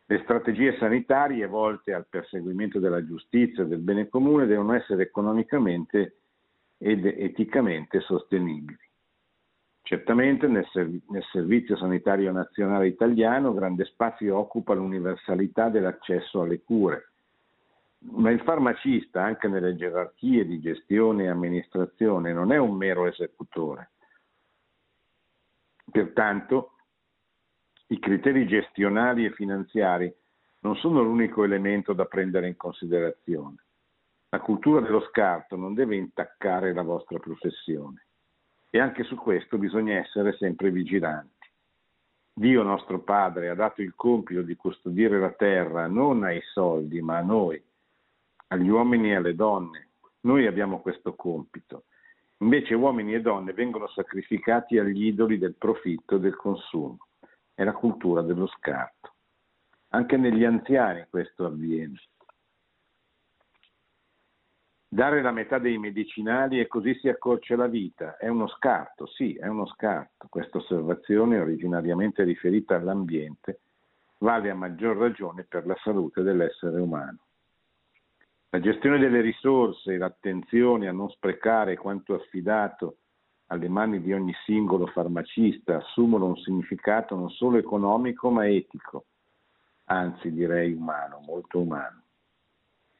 [0.06, 6.16] Le strategie sanitarie volte al perseguimento della giustizia e del bene comune devono essere economicamente
[6.76, 8.78] ed eticamente sostenibili.
[9.80, 17.12] Certamente nel, serv- nel, Servizio Sanitario Nazionale Italiano grande spazio occupa l'universalità dell'accesso alle cure,
[18.12, 23.90] ma il farmacista, anche nelle gerarchie di gestione e amministrazione, non è un mero esecutore.
[25.90, 26.73] Pertanto,
[27.88, 30.12] i criteri gestionali e finanziari
[30.60, 33.56] non sono l'unico elemento da prendere in considerazione.
[34.30, 38.06] La cultura dello scarto non deve intaccare la vostra professione
[38.70, 41.32] e anche su questo bisogna essere sempre vigilanti.
[42.32, 47.18] Dio nostro Padre ha dato il compito di custodire la terra non ai soldi ma
[47.18, 47.62] a noi,
[48.48, 49.90] agli uomini e alle donne.
[50.22, 51.84] Noi abbiamo questo compito.
[52.38, 57.03] Invece uomini e donne vengono sacrificati agli idoli del profitto e del consumo.
[57.54, 59.12] È la cultura dello scarto.
[59.90, 62.00] Anche negli anziani questo avviene.
[64.94, 68.16] dare la metà dei medicinali e così si accorcia la vita.
[68.16, 70.28] È uno scarto, sì, è uno scarto.
[70.30, 73.58] Questa osservazione, originariamente riferita all'ambiente,
[74.18, 77.18] vale a maggior ragione per la salute dell'essere umano.
[78.50, 82.98] La gestione delle risorse e l'attenzione a non sprecare quanto affidato
[83.48, 89.04] alle mani di ogni singolo farmacista assumono un significato non solo economico ma etico,
[89.84, 92.02] anzi direi umano, molto umano.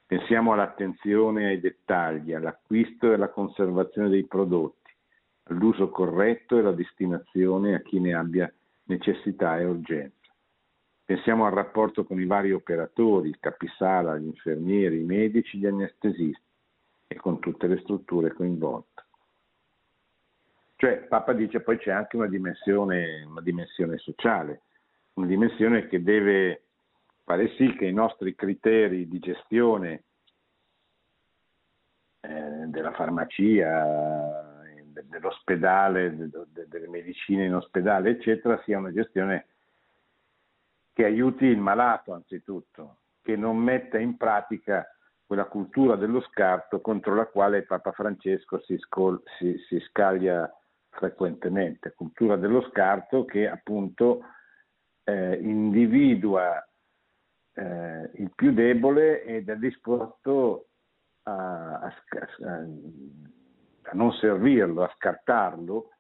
[0.06, 4.92] Pensiamo all'attenzione ai dettagli, all'acquisto e alla conservazione dei prodotti,
[5.44, 8.52] all'uso corretto e alla destinazione a chi ne abbia
[8.84, 10.30] necessità e urgenza.
[11.06, 16.42] Pensiamo al rapporto con i vari operatori, il capisala, gli infermieri, i medici, gli anestesisti
[17.06, 18.93] e con tutte le strutture coinvolte.
[20.84, 24.64] Cioè, Papa dice poi c'è anche una dimensione, una dimensione sociale,
[25.14, 26.64] una dimensione che deve
[27.24, 30.04] fare sì che i nostri criteri di gestione
[32.20, 34.62] eh, della farmacia,
[34.92, 39.46] dell'ospedale, delle medicine in ospedale, eccetera, sia una gestione
[40.92, 44.86] che aiuti il malato anzitutto, che non metta in pratica
[45.24, 50.54] quella cultura dello scarto contro la quale Papa Francesco si, scol- si, si scaglia
[50.94, 54.22] frequentemente, cultura dello scarto che appunto
[55.04, 56.66] eh, individua
[57.54, 60.68] eh, il più debole ed è disposto
[61.24, 61.94] a, a,
[62.42, 65.90] a, non servirlo, a scartarlo.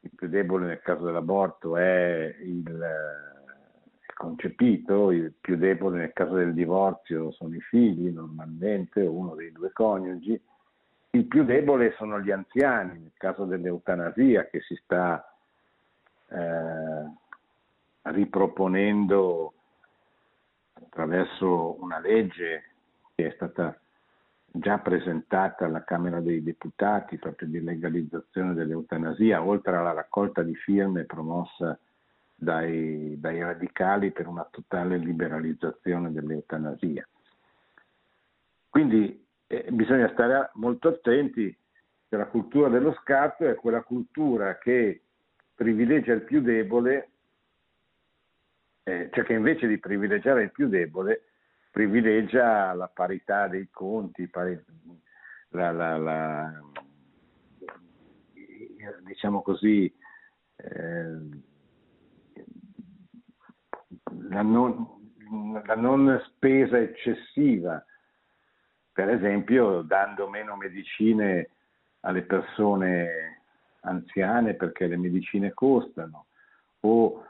[0.00, 6.34] Il più debole nel caso dell'aborto è il, il concepito, il più debole nel caso
[6.34, 10.40] del divorzio sono i figli, normalmente uno dei due coniugi.
[11.10, 15.34] Il più debole sono gli anziani, nel caso dell'eutanasia che si sta
[16.28, 17.04] eh,
[18.02, 19.52] riproponendo
[20.74, 22.64] attraverso una legge
[23.14, 23.78] che è stata
[24.50, 31.04] già presentata alla Camera dei Deputati proprio di legalizzazione dell'eutanasia, oltre alla raccolta di firme
[31.04, 31.78] promossa
[32.34, 37.06] dai, dai radicali per una totale liberalizzazione dell'eutanasia.
[38.68, 41.56] Quindi eh, bisogna stare molto attenti
[42.08, 45.02] che la cultura dello scarto è quella cultura che
[45.54, 47.10] privilegia il più debole
[48.88, 51.24] eh, cioè che invece di privilegiare il più debole,
[51.70, 54.58] privilegia la parità dei conti, pari,
[55.50, 56.62] la, la, la,
[59.04, 59.94] diciamo così,
[60.56, 61.18] eh,
[64.30, 65.12] la, non,
[65.66, 67.84] la non spesa eccessiva,
[68.98, 71.50] per esempio dando meno medicine
[72.00, 73.42] alle persone
[73.82, 76.26] anziane perché le medicine costano,
[76.80, 77.24] o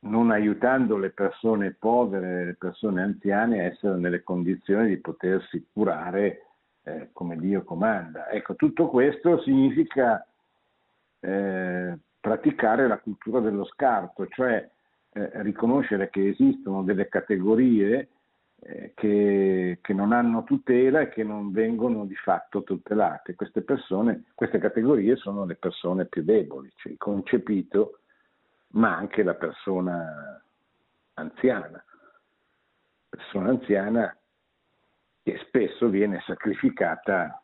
[0.00, 6.46] non aiutando le persone povere, le persone anziane a essere nelle condizioni di potersi curare
[6.82, 8.28] eh, come Dio comanda.
[8.28, 10.26] Ecco, tutto questo significa
[11.20, 14.68] eh, praticare la cultura dello scarto, cioè
[15.12, 18.08] eh, riconoscere che esistono delle categorie
[18.62, 23.34] eh, che, che, non hanno tutela e che non vengono di fatto tutelate.
[23.34, 28.00] Queste, persone, queste categorie sono le persone più deboli, cioè il concepito
[28.68, 30.42] ma anche la persona
[31.14, 31.82] anziana,
[33.08, 34.16] persona anziana
[35.22, 37.40] che spesso viene sacrificata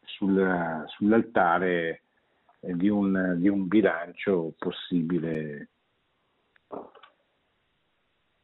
[0.00, 2.02] sul, sull'altare
[2.60, 5.68] di un, di un bilancio possibile.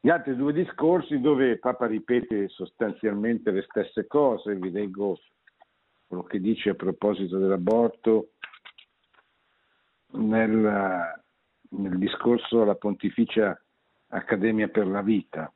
[0.01, 5.19] Gli altri due discorsi dove Papa ripete sostanzialmente le stesse cose, vi leggo
[6.07, 8.31] quello che dice a proposito dell'aborto
[10.11, 11.21] nel,
[11.69, 13.61] nel discorso alla Pontificia
[14.07, 15.51] Accademia per la Vita.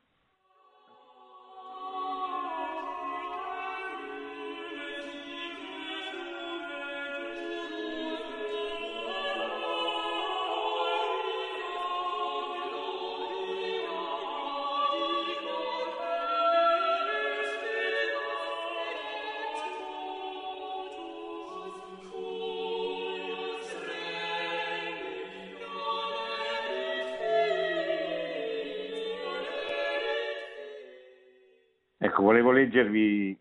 [32.54, 33.38] Leggervi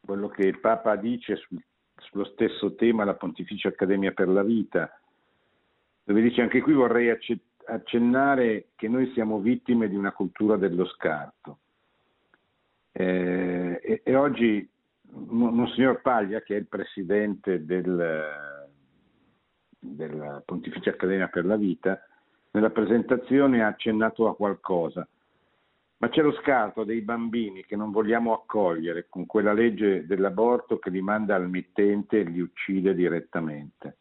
[0.00, 1.62] quello che il Papa dice sul,
[1.96, 4.98] sullo stesso tema, la Pontificia Accademia per la Vita,
[6.04, 7.14] dove dice anche qui vorrei
[7.66, 11.58] accennare che noi siamo vittime di una cultura dello scarto.
[12.92, 14.66] Eh, e, e, oggi
[15.10, 18.64] Monsignor Paglia, che è il presidente del,
[19.78, 22.00] della Pontificia Accademia per la Vita,
[22.52, 25.06] nella presentazione ha accennato a qualcosa
[25.98, 30.90] Ma c'è lo scarto dei bambini che non vogliamo accogliere con quella legge dell'aborto che
[30.90, 33.96] li manda al mittente e li uccide direttamente.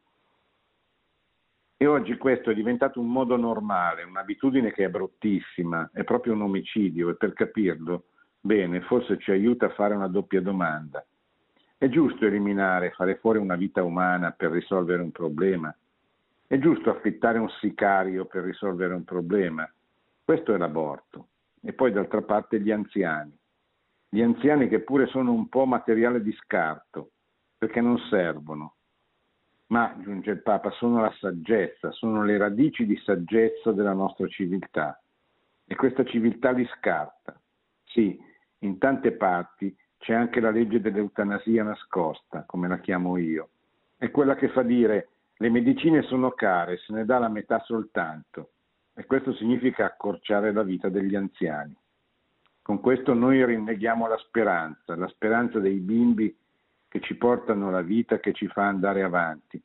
[1.78, 6.42] E oggi questo è diventato un modo normale, un'abitudine che è bruttissima, è proprio un
[6.42, 8.06] omicidio e per capirlo
[8.42, 11.06] bene forse ci aiuta a fare una doppia domanda.
[11.78, 15.74] È giusto eliminare, fare fuori una vita umana per risolvere un problema?
[16.46, 19.70] È giusto affittare un sicario per risolvere un problema?
[20.24, 21.28] Questo è l'aborto
[21.66, 23.36] e poi d'altra parte gli anziani.
[24.08, 27.12] Gli anziani che pure sono un po' materiale di scarto,
[27.58, 28.76] perché non servono.
[29.68, 35.02] Ma, aggiunge il Papa, sono la saggezza, sono le radici di saggezza della nostra civiltà.
[35.66, 37.38] E questa civiltà li scarta.
[37.84, 38.16] Sì,
[38.60, 43.50] in tante parti c'è anche la legge dell'eutanasia nascosta, come la chiamo io.
[43.98, 48.52] È quella che fa dire le medicine sono care, se ne dà la metà soltanto
[48.96, 51.76] e questo significa accorciare la vita degli anziani.
[52.62, 56.36] Con questo noi rinneghiamo la speranza, la speranza dei bimbi
[56.88, 59.62] che ci portano la vita, che ci fa andare avanti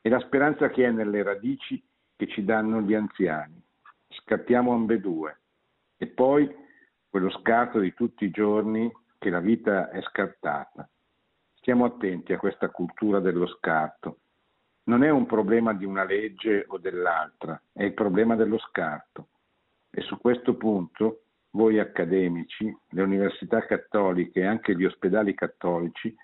[0.00, 1.82] e la speranza che è nelle radici
[2.14, 3.60] che ci danno gli anziani.
[4.08, 5.40] Scattiamo ambedue
[5.96, 6.48] e poi
[7.08, 10.88] quello scarto di tutti i giorni che la vita è scartata.
[11.54, 14.18] Stiamo attenti a questa cultura dello scarto
[14.84, 19.28] non è un problema di una legge o dell'altra, è il problema dello scarto.
[19.90, 26.14] E su questo punto voi accademici, le università cattoliche e anche gli ospedali cattolici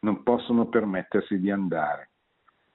[0.00, 2.10] non possono permettersi di andare.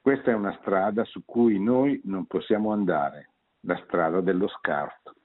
[0.02, 3.30] Questa è una strada su cui noi non possiamo andare,
[3.62, 5.16] la strada dello scarto.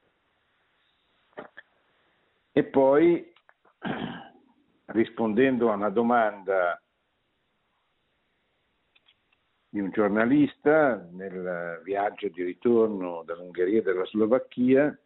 [2.52, 3.32] E poi,
[4.86, 6.80] rispondendo a una domanda
[9.70, 14.98] di un giornalista nel viaggio di ritorno dall'Ungheria e dalla Slovacchia,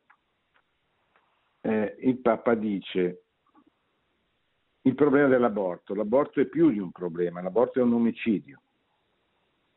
[1.62, 3.22] eh, il Papa dice
[4.82, 8.60] il problema dell'aborto, l'aborto è più di un problema, l'aborto è un omicidio.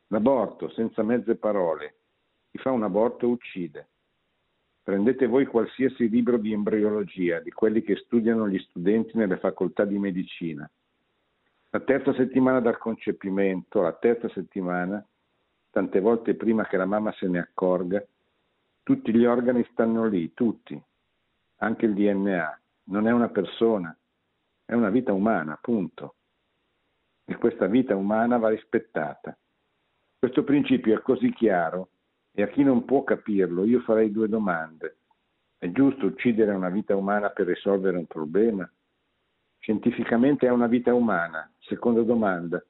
[0.08, 1.96] L'aborto, senza mezze parole,
[2.50, 3.88] chi fa un aborto uccide.
[4.82, 9.98] Prendete voi qualsiasi libro di embriologia, di quelli che studiano gli studenti nelle facoltà di
[9.98, 10.68] medicina
[11.76, 15.04] la terza settimana dal concepimento, la terza settimana,
[15.70, 18.02] tante volte prima che la mamma se ne accorga,
[18.82, 20.82] tutti gli organi stanno lì, tutti,
[21.56, 22.60] anche il DNA.
[22.84, 23.94] Non è una persona,
[24.64, 26.14] è una vita umana, punto.
[27.26, 29.36] E questa vita umana va rispettata.
[30.18, 31.90] Questo principio è così chiaro
[32.32, 34.96] e a chi non può capirlo io farei due domande.
[35.58, 38.66] È giusto uccidere una vita umana per risolvere un problema?
[39.66, 41.50] Scientificamente è una vita umana.
[41.58, 42.64] Seconda domanda.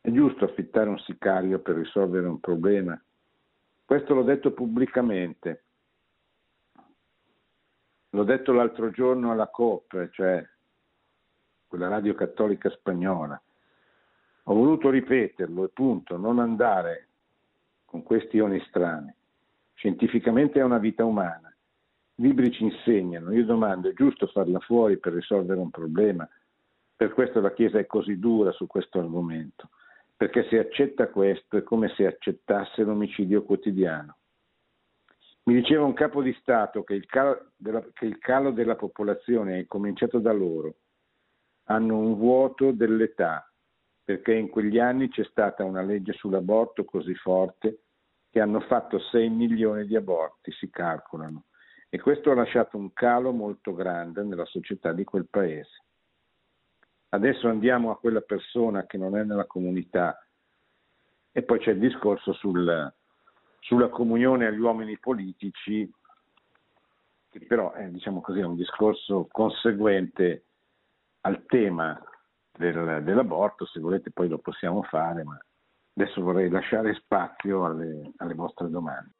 [0.00, 2.96] È giusto affittare un sicario per risolvere un problema?
[3.84, 5.64] Questo l'ho detto pubblicamente.
[8.10, 10.48] L'ho detto l'altro giorno alla COP, cioè
[11.66, 13.42] quella radio cattolica spagnola.
[14.44, 17.08] Ho voluto ripeterlo e punto, non andare
[17.84, 19.16] con questioni strane.
[19.74, 21.47] Scientificamente è una vita umana
[22.18, 23.32] libri ci insegnano.
[23.32, 26.28] Io domando, è giusto farla fuori per risolvere un problema?
[26.94, 29.70] Per questo la Chiesa è così dura su questo argomento,
[30.16, 34.16] perché se accetta questo è come se accettasse l'omicidio quotidiano.
[35.44, 39.66] Mi diceva un capo di Stato che il calo della, il calo della popolazione è
[39.66, 40.74] cominciato da loro.
[41.64, 43.50] Hanno un vuoto dell'età,
[44.04, 47.82] perché in quegli anni c'è stata una legge sull'aborto così forte
[48.30, 51.44] che hanno fatto 6 milioni di aborti, si calcolano
[51.90, 55.84] e questo ha lasciato un calo molto grande nella società di quel paese.
[57.10, 60.22] Adesso andiamo a quella persona che non è nella comunità
[61.32, 62.94] e poi c'è il discorso sul,
[63.60, 65.90] sulla comunione agli uomini politici,
[67.30, 70.44] che però è diciamo così, un discorso conseguente
[71.22, 71.98] al tema
[72.52, 75.38] del, dell'aborto, se volete poi lo possiamo fare, ma
[75.94, 79.14] adesso vorrei lasciare spazio alle, alle vostre domande.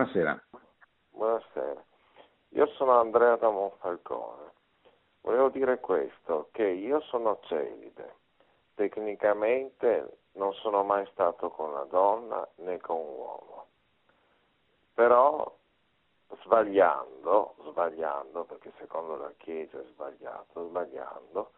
[0.00, 0.42] Buonasera.
[1.10, 1.84] Buonasera.
[2.50, 4.52] Io sono Andrea da Monfalcone.
[5.20, 8.16] Volevo dire questo, che io sono celide.
[8.74, 13.66] Tecnicamente non sono mai stato con una donna né con un uomo.
[14.94, 15.56] però
[16.42, 21.52] sbagliando, sbagliando, perché secondo la Chiesa è sbagliato, sbagliando,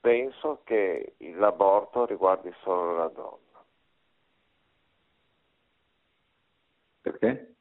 [0.00, 3.64] penso che l'aborto riguardi solo la donna.
[7.02, 7.57] Perché?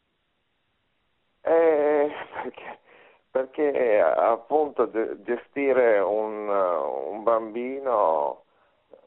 [1.47, 2.79] Eh, perché,
[3.31, 4.89] perché appunto
[5.23, 8.43] gestire un, un bambino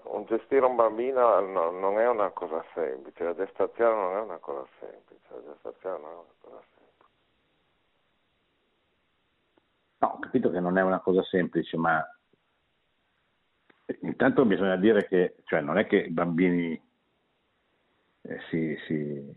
[0.05, 4.39] un gestire un bambino no, non è una cosa semplice, la gestazione non è una
[4.39, 7.11] cosa semplice, la gestazione non è una cosa semplice.
[9.99, 12.03] No, ho capito che non è una cosa semplice, ma
[14.01, 16.81] intanto bisogna dire che cioè, non è che i bambini
[18.23, 19.33] eh, si, si,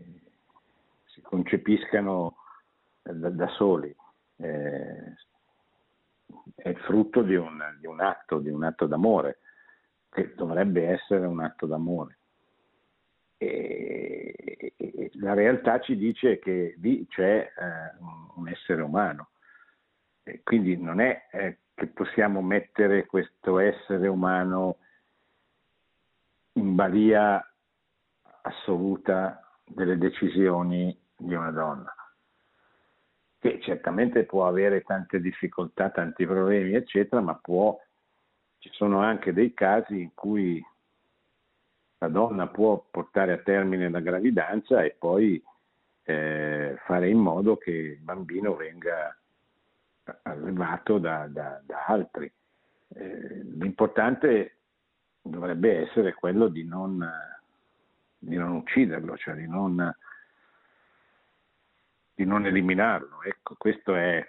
[1.04, 2.36] si, concepiscano
[3.12, 3.94] da, da soli,
[4.36, 5.14] eh,
[6.54, 9.38] è frutto di un, di un atto, di un atto d'amore
[10.10, 12.18] che dovrebbe essere un atto d'amore.
[13.36, 17.98] E, e, la realtà ci dice che lì c'è eh,
[18.36, 19.30] un essere umano,
[20.22, 24.78] e quindi non è eh, che possiamo mettere questo essere umano
[26.52, 27.44] in balia
[28.42, 31.92] assoluta delle decisioni di una donna,
[33.44, 37.78] che certamente può avere tante difficoltà, tanti problemi, eccetera, ma può
[38.58, 40.64] ci sono anche dei casi in cui
[41.98, 45.42] la donna può portare a termine la gravidanza e poi
[46.04, 49.14] eh, fare in modo che il bambino venga
[50.22, 52.32] allevato da, da, da altri.
[52.94, 54.56] Eh, l'importante
[55.20, 57.06] dovrebbe essere quello di non,
[58.16, 59.94] di non ucciderlo, cioè di non,
[62.14, 63.22] di non eliminarlo.
[63.22, 64.26] Ecco, questo è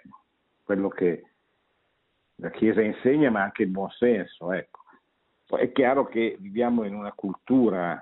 [0.62, 1.22] quello che
[2.36, 4.52] la Chiesa insegna, ma anche il buon senso.
[4.52, 4.80] Ecco.
[5.56, 8.00] È chiaro che viviamo in una cultura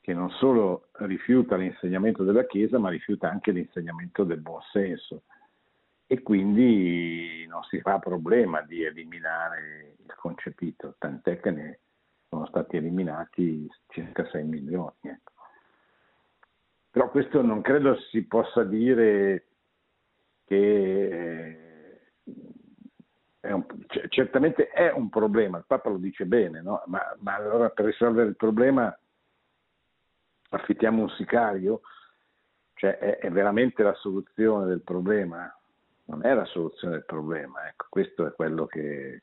[0.00, 5.24] che non solo rifiuta l'insegnamento della Chiesa, ma rifiuta anche l'insegnamento del buon senso.
[6.06, 11.80] E quindi non si fa problema di eliminare il concepito, tant'è che ne
[12.28, 14.94] sono stati eliminati circa 6 milioni.
[15.00, 15.32] Ecco.
[16.96, 19.44] Però questo non credo si possa dire
[20.46, 22.00] che
[23.38, 23.66] è un,
[24.08, 26.82] certamente è un problema, il Papa lo dice bene, no?
[26.86, 28.98] ma, ma, allora per risolvere il problema
[30.48, 31.82] affittiamo un sicario?
[32.72, 35.54] Cioè è, è, veramente la soluzione del problema?
[36.04, 39.22] Non è la soluzione del problema, ecco, questo è quello che,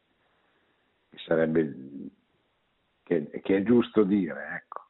[1.09, 1.73] che sarebbe
[3.01, 4.82] che, che, è giusto dire, ecco.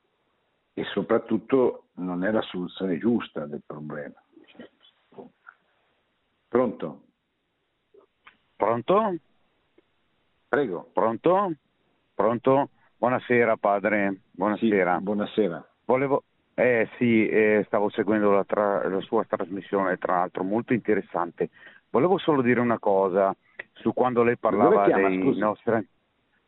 [0.74, 4.16] E soprattutto non è la soluzione giusta del problema.
[6.48, 7.02] Pronto?
[8.56, 9.16] Pronto?
[10.48, 10.90] Prego.
[10.94, 11.54] Pronto?
[12.14, 12.70] Pronto?
[12.98, 14.98] Buonasera padre, buonasera.
[14.98, 15.68] Sì, buonasera.
[15.86, 21.50] Volevo, eh sì, eh, stavo seguendo la, tra, la, sua trasmissione, tra l'altro molto interessante.
[21.90, 23.36] Volevo solo dire una cosa
[23.74, 25.40] su quando lei parlava chiama, dei scusi?
[25.40, 25.88] nostri...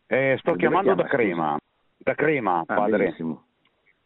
[0.07, 1.57] Eh, sto chiamando chiama, da Crema,
[1.97, 2.97] da Crema, ah, padre.
[3.05, 3.44] Benissimo.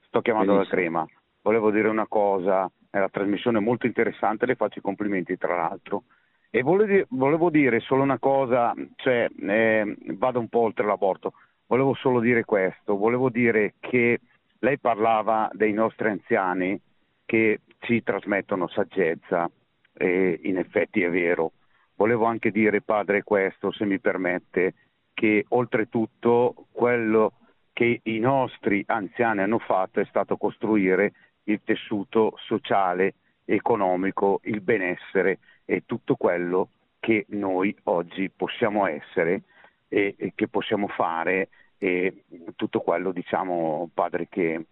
[0.10, 0.76] Sto chiamando benissimo.
[0.76, 1.08] da Crema.
[1.44, 6.04] Volevo dire una cosa, è una trasmissione molto interessante, le faccio i complimenti tra l'altro.
[6.50, 11.34] E volevo dire solo una cosa, cioè eh, vado un po' oltre l'aborto,
[11.68, 14.20] volevo solo dire questo, volevo dire che
[14.58, 16.82] lei parlava dei nostri anziani
[17.24, 19.48] che ci trasmettono saggezza
[19.94, 21.52] e in effetti è vero.
[21.96, 24.74] Volevo anche dire, padre, questo, se mi permette,
[25.14, 27.34] che oltretutto quello
[27.80, 31.14] che i nostri anziani hanno fatto è stato costruire
[31.44, 33.14] il tessuto sociale,
[33.46, 39.44] economico, il benessere e tutto quello che noi oggi possiamo essere
[39.88, 42.26] e, e che possiamo fare e
[42.58, 44.66] tutto quello, diciamo, padre, che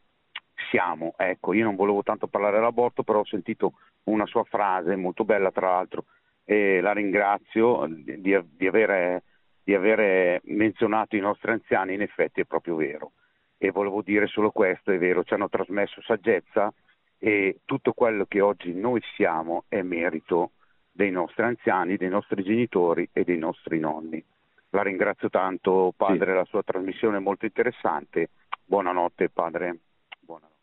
[0.70, 1.14] siamo.
[1.16, 5.50] Ecco, io non volevo tanto parlare dell'aborto, però ho sentito una sua frase molto bella,
[5.50, 6.08] tra l'altro,
[6.44, 9.24] e la ringrazio di, di, avere,
[9.68, 13.12] di avere menzionato i nostri anziani, in effetti è proprio vero.
[13.58, 16.74] E volevo dire solo questo, è vero, ci hanno trasmesso saggezza
[17.18, 20.52] e tutto quello che oggi noi siamo è merito
[20.90, 24.24] dei nostri anziani, dei nostri genitori e dei nostri nonni.
[24.70, 26.38] La ringrazio tanto padre, sì.
[26.38, 28.30] la sua trasmissione è molto interessante.
[28.64, 29.80] Buonanotte padre.
[30.22, 30.56] Buonanotte.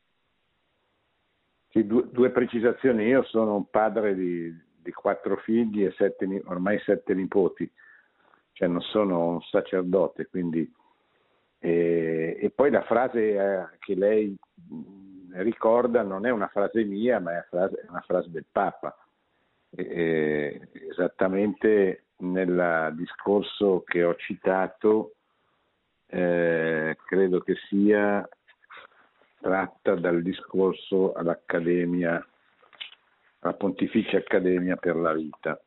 [1.73, 6.79] Sì, due, due, precisazioni, io sono un padre di, di quattro figli e sette, ormai
[6.79, 7.71] sette nipoti,
[8.55, 10.69] cioè non sono un sacerdote, quindi...
[11.59, 14.37] E, e poi la frase eh, che lei
[15.33, 18.97] ricorda non è una frase mia, ma è una frase, una frase del Papa.
[19.71, 25.15] Eh, esattamente nel discorso che ho citato,
[26.07, 28.29] eh, credo che sia
[29.41, 32.27] tratta dal discorso all'Accademia
[33.45, 35.61] alla Pontificia Accademia per la Vita.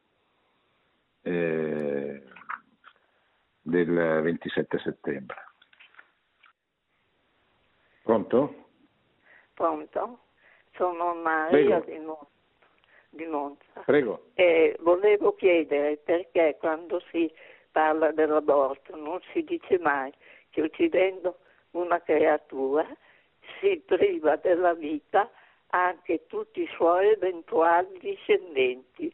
[1.21, 2.23] Eh,
[3.67, 5.35] del 27 settembre.
[8.01, 8.69] Pronto?
[9.53, 10.19] Pronto?
[10.75, 12.25] Sono Maria di, Mon-
[13.09, 13.81] di Monza.
[13.85, 14.29] Prego.
[14.35, 17.31] E volevo chiedere perché quando si
[17.71, 20.13] parla dell'aborto non si dice mai
[20.49, 21.39] che uccidendo
[21.71, 22.87] una creatura
[23.59, 25.29] si priva della vita
[25.71, 29.13] anche tutti i suoi eventuali discendenti.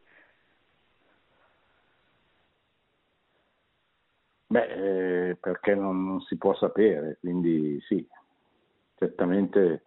[4.54, 8.08] Beh, eh, perché non, non, si può sapere, quindi sì,
[8.94, 9.84] certamente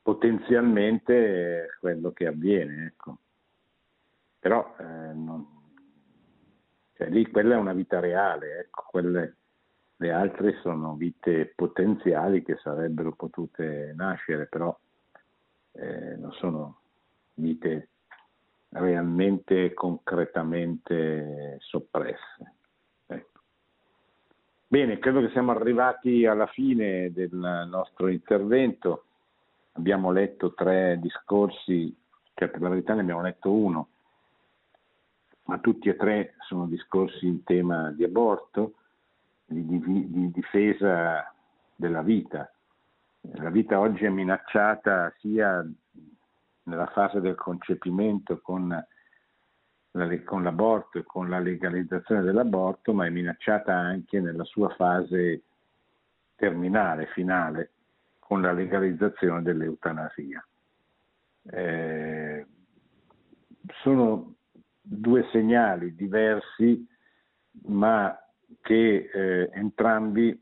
[0.00, 3.18] potenzialmente è quello che avviene, ecco.
[4.38, 5.46] Però eh, non,
[6.94, 9.36] cioè, lì quella è una vita reale, ecco, quelle,
[9.96, 14.74] le altre sono vite potenziali che sarebbero potute nascere, però
[15.72, 16.80] eh, non sono
[17.34, 17.90] vite
[18.70, 22.56] realmente, concretamente soppresse.
[24.70, 29.04] Bene, credo che siamo arrivati alla fine del nostro intervento.
[29.72, 31.96] Abbiamo letto tre discorsi,
[32.34, 33.88] cioè per la verità ne abbiamo letto uno,
[35.44, 38.74] ma tutti e tre sono discorsi in tema di aborto,
[39.46, 41.32] di, di, di difesa
[41.74, 42.52] della vita.
[43.20, 45.66] La vita oggi è minacciata sia
[46.64, 48.86] nella fase del concepimento con,
[50.24, 55.42] con l'aborto e con la legalizzazione dell'aborto, ma è minacciata anche nella sua fase
[56.36, 57.70] terminale, finale,
[58.18, 60.46] con la legalizzazione dell'eutanasia.
[61.50, 62.46] Eh,
[63.82, 64.34] sono
[64.80, 66.86] due segnali diversi,
[67.66, 68.16] ma
[68.60, 70.38] che eh, entrambi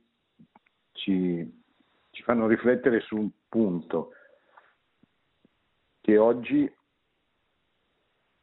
[0.93, 1.63] ci,
[2.11, 4.13] ci fanno riflettere su un punto
[6.01, 6.73] che oggi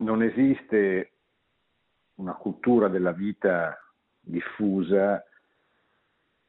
[0.04, 1.12] non esiste
[2.16, 3.78] una cultura della vita
[4.20, 5.24] diffusa,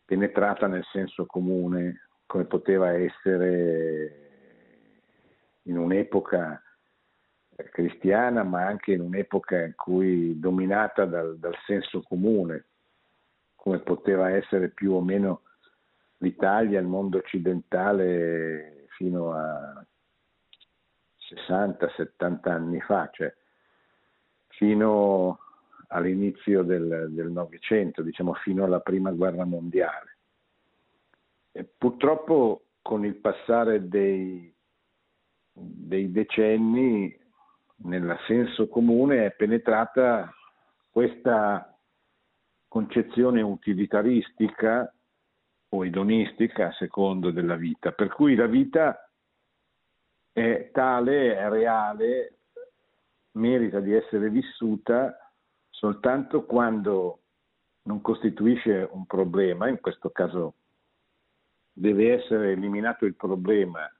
[0.05, 4.21] penetrata nel senso comune, come poteva essere
[5.63, 6.61] in un'epoca
[7.71, 12.67] cristiana, ma anche in un'epoca in cui dominata dal, dal senso comune,
[13.55, 15.43] come poteva essere più o meno
[16.19, 19.87] l'Italia, il mondo occidentale fino a
[21.49, 23.35] 60-70 anni fa, cioè
[24.57, 25.39] fino
[25.89, 30.19] all'inizio del, Novecento, diciamo fino alla prima guerra mondiale.
[31.53, 34.53] E purtroppo con il passare dei,
[35.53, 37.17] dei decenni
[37.77, 40.33] nel senso comune è penetrata
[40.91, 41.77] questa
[42.69, 44.93] concezione utilitaristica
[45.71, 49.09] o edonistica a secondo della vita, per cui la vita
[50.33, 52.39] è tale, è reale,
[53.35, 55.17] merita di essere vissuta
[55.71, 57.21] soltanto quando
[57.83, 60.55] non costituisce un problema, in questo caso
[61.73, 63.91] deve essere eliminato il problema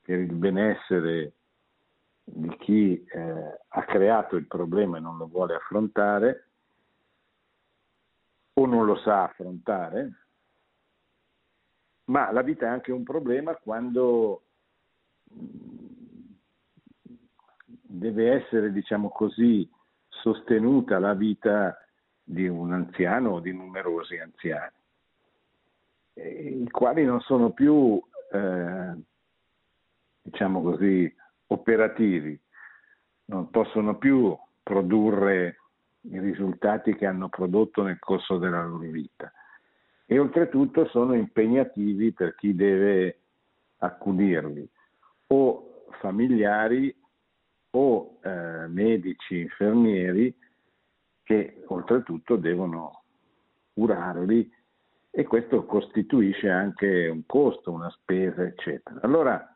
[0.00, 1.32] per il benessere
[2.22, 6.48] di chi eh, ha creato il problema e non lo vuole affrontare
[8.54, 10.12] o non lo sa affrontare,
[12.04, 14.42] ma la vita è anche un problema quando
[17.98, 19.68] deve essere, diciamo così,
[20.08, 21.76] sostenuta la vita
[22.22, 24.76] di un anziano o di numerosi anziani,
[26.14, 28.00] i quali non sono più,
[28.32, 28.94] eh,
[30.22, 31.12] diciamo così,
[31.48, 32.38] operativi,
[33.26, 35.58] non possono più produrre
[36.02, 39.32] i risultati che hanno prodotto nel corso della loro vita.
[40.06, 43.20] E oltretutto sono impegnativi per chi deve
[43.78, 44.68] accudirli
[45.28, 46.94] o familiari
[47.76, 50.34] o eh, medici, infermieri
[51.22, 53.02] che oltretutto devono
[53.72, 54.50] curarli
[55.10, 59.00] e questo costituisce anche un costo, una spesa, eccetera.
[59.02, 59.48] Allora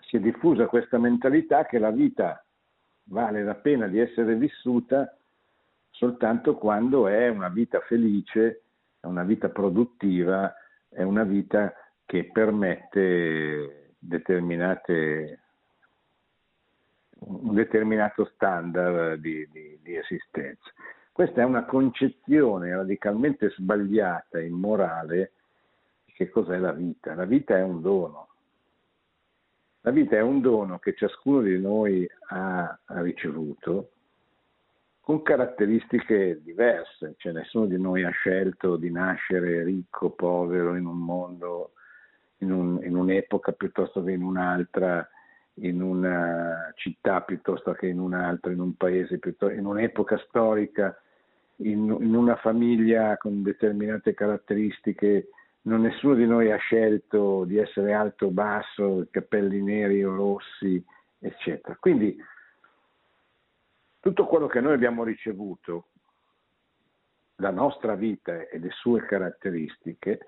[0.00, 2.44] si è diffusa questa mentalità che la vita
[3.04, 5.16] vale la pena di essere vissuta
[5.90, 8.62] soltanto quando è una vita felice,
[9.00, 10.52] è una vita produttiva,
[10.88, 11.72] è una vita
[12.04, 15.41] che permette determinate,
[17.26, 20.70] un determinato standard di, di, di esistenza.
[21.12, 25.32] Questa è una concezione radicalmente sbagliata, immorale,
[26.04, 27.14] di che cos'è la vita.
[27.14, 28.28] La vita è un dono,
[29.84, 33.90] la vita è un dono che ciascuno di noi ha, ricevuto
[35.00, 40.98] con caratteristiche diverse, cioè nessuno di noi ha scelto di nascere ricco, povero, in un
[40.98, 41.72] mondo,
[42.38, 45.06] in, un, in un'epoca piuttosto che in un'altra,
[45.54, 49.18] in una città piuttosto che in un'altra, in un paese,
[49.54, 50.96] in un'epoca storica,
[51.56, 55.28] in, in una famiglia con determinate caratteristiche.
[55.62, 60.82] Non nessuno di noi ha scelto di essere alto o basso, capelli neri o rossi,
[61.18, 61.76] eccetera.
[61.78, 62.16] Quindi
[64.00, 65.86] tutto quello che noi abbiamo ricevuto,
[67.36, 70.18] la nostra vita e le sue caratteristiche,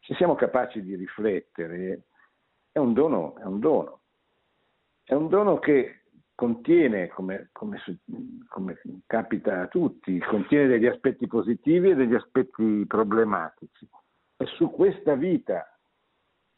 [0.00, 2.02] se siamo capaci di riflettere,
[2.70, 4.00] è un dono, è un dono.
[5.04, 7.78] È un dono che contiene, come, come,
[8.48, 13.86] come, capita a tutti, contiene degli aspetti positivi e degli aspetti problematici.
[14.36, 15.68] È su questa vita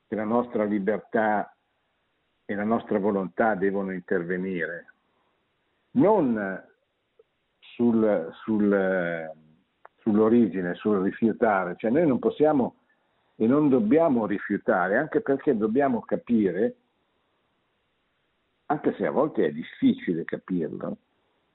[0.06, 1.54] che la nostra libertà
[2.44, 4.94] e la nostra volontà devono intervenire,
[5.92, 6.64] non
[7.58, 9.30] sul, sul,
[9.96, 12.76] sull'origine, sul rifiutare, cioè noi non possiamo
[13.34, 16.76] e non dobbiamo rifiutare, anche perché dobbiamo capire
[18.66, 20.98] anche se a volte è difficile capirlo,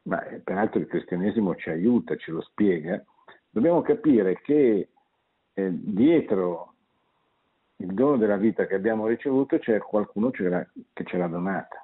[0.03, 3.03] ma peraltro il cristianesimo ci aiuta, ce lo spiega,
[3.49, 4.89] dobbiamo capire che
[5.53, 6.74] eh, dietro
[7.78, 11.84] il dono della vita che abbiamo ricevuto c'è qualcuno che ce l'ha donata.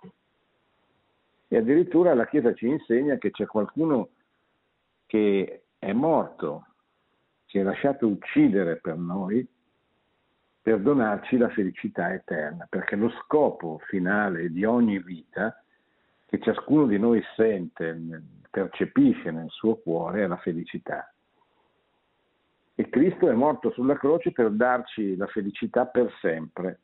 [1.50, 4.10] E addirittura la Chiesa ci insegna che c'è qualcuno
[5.06, 6.66] che è morto,
[7.46, 9.48] si è lasciato uccidere per noi
[10.68, 15.64] per donarci la felicità eterna, perché lo scopo finale di ogni vita
[16.26, 17.98] che ciascuno di noi sente,
[18.52, 21.10] percepisce nel suo cuore è la felicità.
[22.76, 26.80] E Cristo è morto sulla croce per darci la felicità per sempre,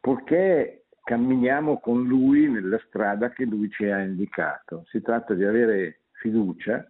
[0.00, 4.82] purché camminiamo con Lui nella strada che Lui ci ha indicato.
[4.88, 6.84] Si tratta di avere fiducia,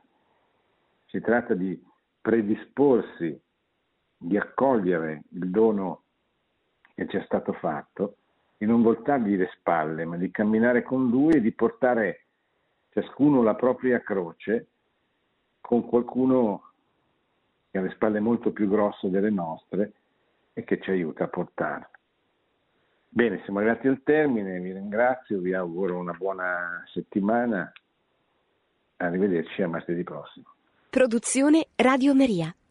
[1.09, 1.78] si tratta di
[2.22, 3.38] predisporsi
[4.22, 6.02] di accogliere il dono
[6.94, 8.16] che ci è stato fatto,
[8.56, 12.26] di non voltargli le spalle, ma di camminare con lui e di portare
[12.90, 14.66] ciascuno la propria croce
[15.60, 16.70] con qualcuno
[17.70, 19.92] che ha le spalle molto più grosse delle nostre
[20.52, 21.90] e che ci aiuta a portarla.
[23.08, 27.70] Bene, siamo arrivati al termine, vi ringrazio, vi auguro una buona settimana,
[28.96, 30.46] arrivederci a martedì prossimo.
[30.88, 32.54] Produzione Radio Maria.